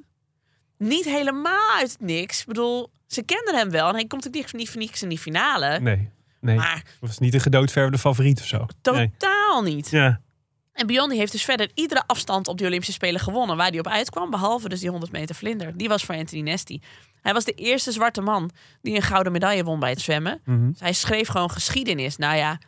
[0.77, 2.39] Niet helemaal uit het niks.
[2.39, 3.87] Ik bedoel, ze kenden hem wel.
[3.87, 5.79] En hij komt ook niet voor niks in die finale.
[5.79, 6.09] Nee.
[6.41, 6.55] Nee.
[6.55, 8.65] Maar was niet een gedoodverfde favoriet of zo.
[8.81, 9.11] Nee.
[9.17, 9.89] totaal niet.
[9.89, 10.21] Ja.
[10.77, 13.87] En Biondi heeft dus verder iedere afstand op de Olympische Spelen gewonnen waar hij op
[13.87, 15.77] uitkwam, behalve dus die 100 meter vlinder.
[15.77, 16.79] Die was voor Anthony Nesty.
[17.21, 18.51] Hij was de eerste zwarte man
[18.81, 20.41] die een gouden medaille won bij het zwemmen.
[20.45, 20.71] Mhm.
[20.71, 22.17] Dus hij schreef gewoon geschiedenis.
[22.17, 22.59] Nou ja,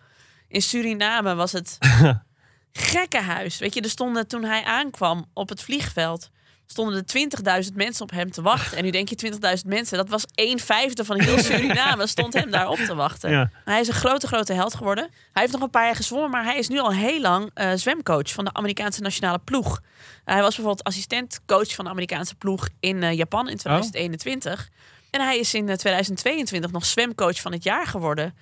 [0.47, 1.78] in Suriname was het
[2.72, 3.57] gekkenhuis.
[3.57, 6.30] Weet je, er stonden toen hij aankwam op het vliegveld
[6.72, 8.78] stonden er 20.000 mensen op hem te wachten.
[8.78, 9.32] En nu denk je
[9.63, 13.32] 20.000 mensen, dat was 1 vijfde van heel Suriname stond hem daar op te wachten.
[13.32, 13.51] Ja.
[13.65, 15.03] Hij is een grote, grote held geworden.
[15.03, 17.72] Hij heeft nog een paar jaar gezwommen, maar hij is nu al heel lang eh,
[17.76, 19.82] zwemcoach van de Amerikaanse nationale ploeg.
[20.26, 24.70] hij was bijvoorbeeld assistentcoach van de Amerikaanse ploeg in eh, Japan in 2021.
[25.09, 28.36] En hij is in eh, 2022 nog zwemcoach van het jaar geworden.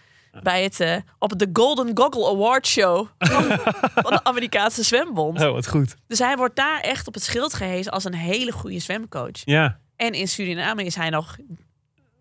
[0.44, 3.44] Bij het, eh, op de Golden Goggle Award Show van,
[4.04, 5.42] van de Amerikaanse zwembond.
[5.44, 5.96] Oh, wat goed.
[6.08, 9.42] Dus hij wordt daar echt op het schild gehezen als een hele goede zwemcoach.
[9.46, 9.80] Ja.
[9.96, 11.38] En in Suriname is hij nog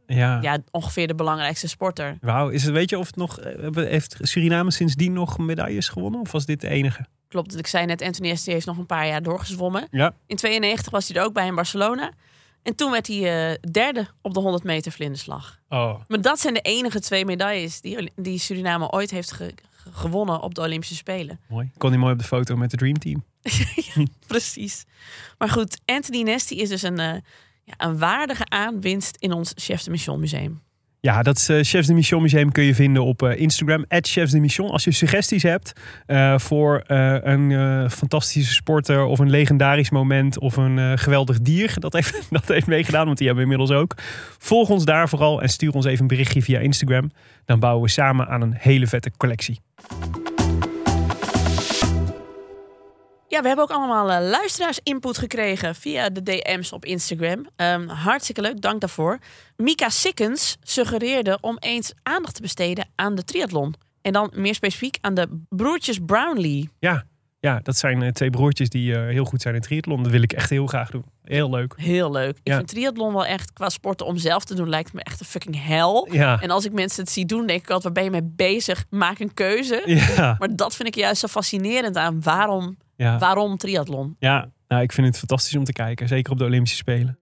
[0.07, 0.39] Ja.
[0.41, 2.19] ja, ongeveer de belangrijkste sporter.
[2.21, 2.49] Wauw.
[2.49, 6.21] Is het, weet je of het nog, eh, heeft Suriname sindsdien nog medailles gewonnen?
[6.21, 7.05] Of was dit de enige?
[7.29, 9.87] Klopt, ik zei net, Anthony Esty heeft nog een paar jaar doorgezwommen.
[9.91, 10.13] Ja.
[10.27, 12.11] In 92 was hij er ook bij in Barcelona.
[12.67, 15.59] En toen werd hij eh, derde op de 100 meter vlinderslag.
[15.69, 16.01] Oh.
[16.09, 20.41] Maar dat zijn de enige twee medailles die, die Suriname ooit heeft ge- ge- gewonnen
[20.43, 21.41] op de Olympische Spelen.
[21.49, 21.71] Mooi.
[21.79, 23.25] Kon hij mooi op de foto met de Dream Team.
[24.27, 24.85] Precies.
[25.39, 27.15] Maar goed, Anthony Nesty is dus een, eh,
[27.65, 30.63] ja, een waardige aanwinst in ons Chef de Mission Museum.
[31.07, 33.85] Ja, dat is, eh, Chefs de Mission Museum kun je vinden op eh, Instagram.
[33.89, 34.71] Chefs de Mission.
[34.71, 35.73] Als je suggesties hebt
[36.07, 41.75] eh, voor een fantastische sporter of een legendarisch moment of een geweldig dier.
[41.87, 43.95] Dat heeft, dat heeft meegedaan, want die hebben we inmiddels ook.
[44.39, 47.11] Volg ons daar vooral en stuur ons even een berichtje via Instagram.
[47.45, 49.61] Dan bouwen we samen aan een hele vette collectie.
[53.29, 57.47] Ja, we hebben ook allemaal eh, luisteraars-input gekregen via de DM's op Instagram.
[57.57, 59.19] Ehm, hartstikke leuk, dank daarvoor.
[59.57, 63.75] Mika Sikkens suggereerde om eens aandacht te besteden aan de triathlon.
[64.03, 66.71] En dan meer specifiek aan de broertjes Brownlee.
[66.79, 67.05] Ja,
[67.39, 70.03] ja dat zijn eh, twee broertjes die eh, heel goed zijn in triathlon.
[70.03, 71.05] Dat wil ik echt heel graag doen.
[71.23, 71.75] Heel leuk.
[71.77, 72.39] Heel leuk.
[72.43, 75.27] Ik vind triathlon wel echt, qua sporten om zelf te doen, lijkt me echt een
[75.27, 76.09] fucking hel.
[76.13, 76.41] Ja.
[76.41, 78.85] En als ik mensen het zie doen, denk ik altijd, waar ben je mee bezig?
[78.91, 79.83] Maak een keuze.
[80.17, 80.37] Ja.
[80.39, 84.17] Maar dat vind ik juist zo fascinerend aan waarom, waarom triathlon.
[84.19, 86.09] Ja, nou, ik vind het fantastisch om te kijken.
[86.09, 87.19] Zeker op de Olympische Spelen.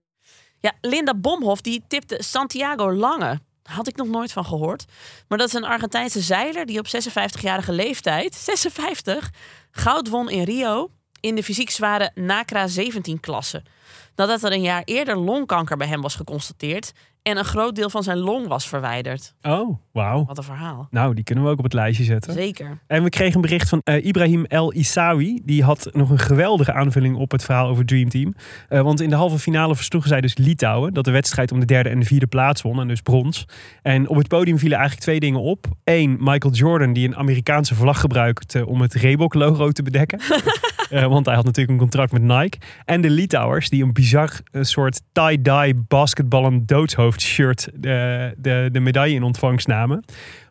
[0.59, 3.39] Ja, Linda Bomhoff die tipte Santiago Lange.
[3.69, 4.85] Had ik nog nooit van gehoord.
[5.27, 9.31] Maar dat is een Argentijnse zeiler die op 56-jarige leeftijd, 56,
[9.71, 13.63] goud won in Rio in de fysiek zware NACRA 17-klasse.
[14.15, 16.93] Nadat er een jaar eerder longkanker bij hem was geconstateerd
[17.27, 19.35] en een groot deel van zijn long was verwijderd.
[19.41, 20.25] Oh, wauw.
[20.25, 20.87] Wat een verhaal.
[20.89, 22.33] Nou, die kunnen we ook op het lijstje zetten.
[22.33, 22.79] Zeker.
[22.87, 25.41] En we kregen een bericht van eh, Ibrahim El Isawi.
[25.43, 28.35] Die had nog een geweldige aanvulling op het verhaal over Dream Team.
[28.69, 30.93] Eh, want in de halve finale versloegen zij dus Litouwen.
[30.93, 32.79] Dat de wedstrijd om de derde en de vierde plaats won.
[32.79, 33.45] En dus brons.
[33.81, 35.65] En op het podium vielen eigenlijk twee dingen op.
[35.83, 40.19] Eén, Michael Jordan die een Amerikaanse vlag gebruikte om het Reebok-logo te bedekken.
[40.95, 42.57] Eh, want hij had natuurlijk een contract met Nike.
[42.85, 48.79] En de Litouwers die een bizar eh, soort tie-dye basketballen doodshoofd shirt de, de, de
[48.79, 50.03] medaille in ontvangst namen.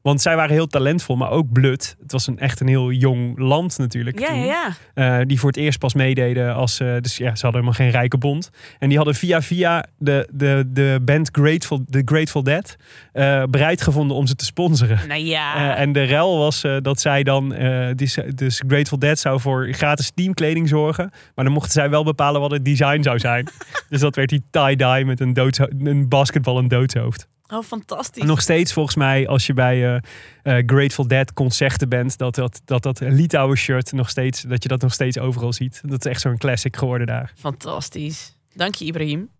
[0.05, 1.97] Want zij waren heel talentvol, maar ook blut.
[2.03, 4.19] Het was een, echt een heel jong land natuurlijk.
[4.19, 4.39] Ja, toen.
[4.39, 5.19] ja, ja.
[5.21, 6.81] Eh, die voor het eerst pas meededen als.
[6.81, 8.51] eh, dus ja, ze hadden helemaal geen rijke bond.
[8.79, 12.77] En die hadden via via de, de, de band Grateful, The Grateful Dead
[13.13, 15.01] eh, bereid gevonden om ze te sponsoren.
[15.09, 15.77] Nou ja.
[15.77, 17.49] En de rel was dat zij dan,
[17.95, 21.11] die, dus Grateful Dead zou voor gratis teamkleding zorgen.
[21.35, 23.49] Maar dan mochten zij wel bepalen wat het design zou zijn.
[23.89, 27.29] dus dat werd die tie-dye met een, een basketbal en doodshoofd.
[27.47, 28.25] Oh, fantastisch.
[28.25, 32.61] Nog steeds volgens mij, als je bij eh, eh, Grateful Dead concerten bent, dat dat,
[32.65, 35.81] dat, dat Litouwen shirt nog steeds, dat je dat nog steeds overal ziet.
[35.85, 37.33] Dat is echt zo'n classic geworden daar.
[37.37, 38.37] Fantastisch.
[38.55, 39.31] Dank je, Ibrahim.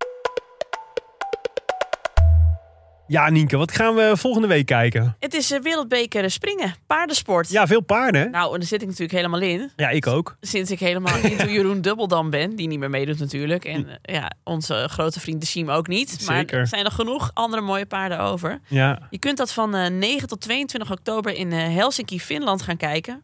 [3.07, 5.15] Ja, Nienke, wat gaan we volgende week kijken?
[5.19, 7.49] Het is eh, wereldbeker springen, paardensport.
[7.49, 8.31] Ja, veel paarden.
[8.31, 9.71] Nou, en daar zit ik natuurlijk helemaal in.
[9.75, 10.37] Ja, ik ook.
[10.41, 13.65] Sinds ik helemaal into Jeroen Dubbeldam ben, die niet meer meedoet natuurlijk.
[13.65, 16.23] En eh, ja, onze grote vriend de Siem ook niet.
[16.27, 16.59] Maar Zeker.
[16.59, 18.59] er zijn er genoeg andere mooie paarden over.
[18.67, 22.77] Ja, Je kunt dat van eh, 9 tot 22 oktober in eh, Helsinki, Finland gaan
[22.77, 23.23] kijken.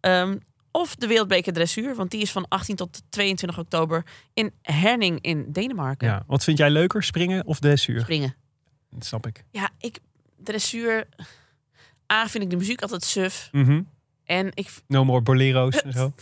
[0.00, 0.36] Ehm,
[0.70, 4.04] of de Wereldbeker Dressuur, want die is van 18 tot 22 oktober
[4.34, 6.08] in Herning in Denemarken.
[6.08, 6.22] ja.
[6.26, 8.00] Wat vind jij leuker, springen of dressuur?
[8.00, 8.34] Springen.
[8.90, 9.44] Dat snap ik.
[9.50, 9.98] Ja, ik,
[10.36, 11.08] dressuur...
[12.12, 13.48] A, vind ik de muziek altijd suf.
[13.52, 13.82] Mhm.
[14.24, 14.70] En ik...
[14.86, 16.12] No more bolero's en zo.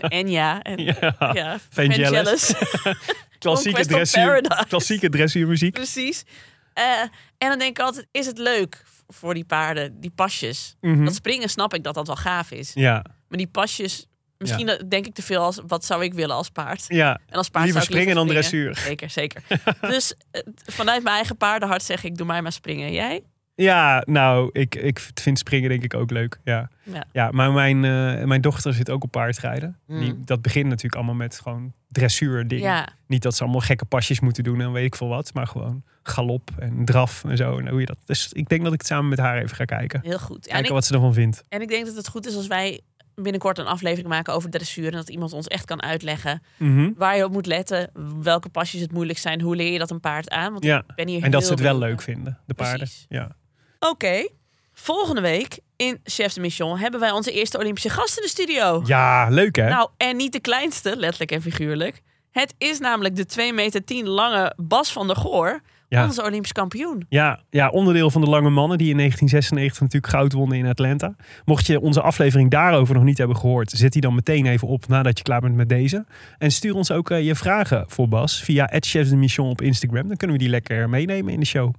[0.00, 2.08] En ja, en, Ja, ja Vangelis.
[2.08, 2.54] Vangelis.
[3.38, 5.74] klassieke, dressuur, klassieke dressuurmuziek.
[5.74, 6.24] Precies.
[6.72, 7.00] Eh,
[7.38, 10.76] en dan denk ik altijd, is het leuk voor die paarden, die pasjes?
[10.80, 11.04] Mhm.
[11.04, 12.70] Dat springen snap ik dat dat wel gaaf is.
[12.74, 14.06] Ja, Maar die pasjes,
[14.38, 16.84] misschien denk ik te veel als, wat zou ik willen als paard?
[16.88, 17.20] ja.
[17.28, 18.72] En als paard Liever zou ik springen dan springen.
[18.72, 18.88] dressuur.
[18.88, 19.42] Zeker, zeker.
[19.94, 22.92] dus eh, vanuit mijn eigen paardenhart zeg ik, doe mij maar springen.
[22.92, 23.22] Jij?
[23.56, 26.38] Ja, nou, ik, ik vind springen denk ik ook leuk.
[26.44, 27.04] Ja, Ja.
[27.12, 29.78] ja maar mijn, eh, mijn dochter zit ook op paardrijden.
[29.86, 30.00] Mm.
[30.00, 32.64] Die, dat begint natuurlijk allemaal met gewoon dressuur dingen.
[32.64, 32.88] Ja.
[33.06, 35.34] Niet dat ze allemaal gekke pasjes moeten doen en weet ik veel wat.
[35.34, 37.58] Maar gewoon galop en draf en zo.
[37.58, 37.98] En hoe je dat.
[38.04, 40.00] Dus ik denk dat ik het samen met haar even ga kijken.
[40.02, 40.44] Heel goed.
[40.44, 41.44] Ja, Kijken ik, wat ze ervan vindt.
[41.48, 42.80] en ik denk dat het goed is als wij
[43.14, 44.86] binnenkort een aflevering maken over dressuur.
[44.86, 46.90] En dat iemand ons echt kan uitleggen Mhm.
[46.96, 47.90] waar je op moet letten.
[48.22, 49.40] Welke pasjes het moeilijk zijn.
[49.40, 50.52] Hoe leer je dat een paard aan?
[50.52, 52.78] Want Ja, ik ben hier en dat ze het wel leuk vinden, de paarden.
[52.78, 53.06] Precies.
[53.08, 53.36] Ja.
[53.78, 54.28] Oké.
[54.72, 58.82] Volgende week in Chefs de Mission hebben wij onze eerste Olympische gast in de studio.
[58.86, 59.68] ja, leuk hè?
[59.68, 62.02] Nou, en niet de kleinste, letterlijk en figuurlijk.
[62.30, 65.60] Het is namelijk de 2 meter 10 lange Bas van der Goor,
[65.94, 66.04] Ja.
[66.04, 67.06] onze Olympisch kampioen.
[67.08, 71.16] Ja, ja, onderdeel van de lange mannen die in 1996 natuurlijk goud wonnen in Atlanta.
[71.44, 74.88] Mocht je onze aflevering daarover nog niet hebben gehoord, zet die dan meteen even op
[74.88, 76.04] nadat je klaar bent met deze.
[76.38, 80.08] En stuur ons ook eh, je vragen voor Bas via Chefs de Mission op Instagram.
[80.08, 81.74] Dan kunnen we die lekker meenemen in de show.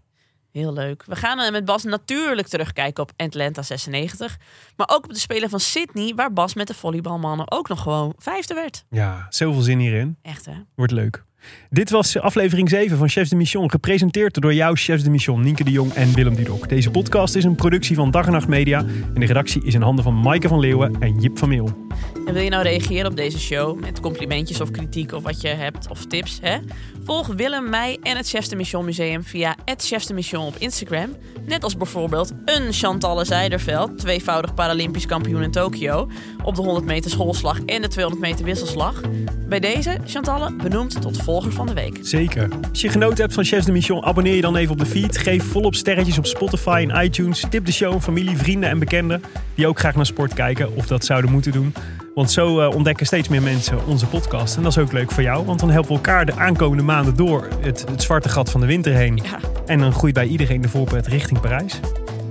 [0.51, 1.03] Heel leuk.
[1.05, 4.37] We gaan eh, met Bas natuurlijk terugkijken op Atlanta 96.
[4.75, 8.13] Maar ook op de Spelen van Sydney, waar Bas met de volleybalmannen ook nog gewoon
[8.17, 8.85] vijfde werd.
[8.89, 10.17] Ja, zoveel zin hierin.
[10.21, 10.53] Echt hè?
[10.75, 11.23] Wordt leuk.
[11.69, 15.63] Dit was aflevering 7 van Chefs de Mission, gepresenteerd door jouw Chefs de Mission, Nienke
[15.63, 16.69] de Jong en Willem Dudok.
[16.69, 18.79] Deze podcast is een productie van Dag en Nacht Media
[19.13, 21.87] en de redactie is in handen van Maaike van Leeuwen en Jip van Meel.
[22.25, 25.47] En wil je nou reageren op deze show met complimentjes of kritiek of wat je
[25.47, 26.39] hebt of tips?
[26.41, 26.57] Hè?
[27.05, 31.15] Volg Willem, mij en het Chefs de Mission Museum via het de Mission op Instagram.
[31.45, 36.09] Net als bijvoorbeeld een Chantalle Zijderveld, tweevoudig Paralympisch kampioen in Tokio,
[36.43, 39.01] op de 100 meter schoolslag en de 200 meter wisselslag.
[39.47, 41.97] Bij deze, Chantalle, benoemd tot volger van de week.
[42.01, 42.49] Zeker.
[42.69, 45.17] Als je genoten hebt van Chefs de Mission, abonneer je dan even op de feed.
[45.17, 47.45] Geef volop sterretjes op Spotify en iTunes.
[47.49, 49.23] Tip de show aan familie, vrienden en bekenden
[49.55, 51.73] die ook graag naar sport kijken of dat zouden moeten doen.
[52.15, 54.55] Want zo eh, ontdekken steeds meer mensen onze podcast.
[54.55, 57.15] En dat is ook leuk voor jou, want dan helpen we elkaar de aankomende maanden
[57.15, 59.15] door het, het zwarte gat van de winter heen.
[59.15, 59.39] Ja.
[59.65, 61.79] En dan groeit bij iedereen de voorpret richting Parijs.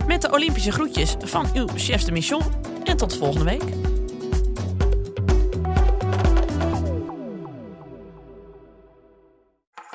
[0.06, 2.42] Met de Olympische groetjes van uw Chefs de Mission.
[2.84, 3.62] En tot volgende week.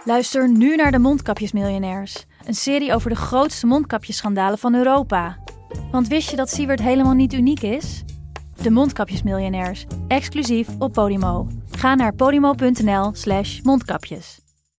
[0.03, 2.25] Luister nu naar de Mondkapjesmiljonairs.
[2.45, 5.37] Een serie over de grootste mondkapjesschandalen van Europa.
[5.91, 8.03] Want wist je dat Siewert helemaal niet uniek is?
[8.61, 11.47] De Mondkapjesmiljonairs, exclusief op Podimo.
[11.71, 14.38] Ga naar podimo.nl slash mondkapjes.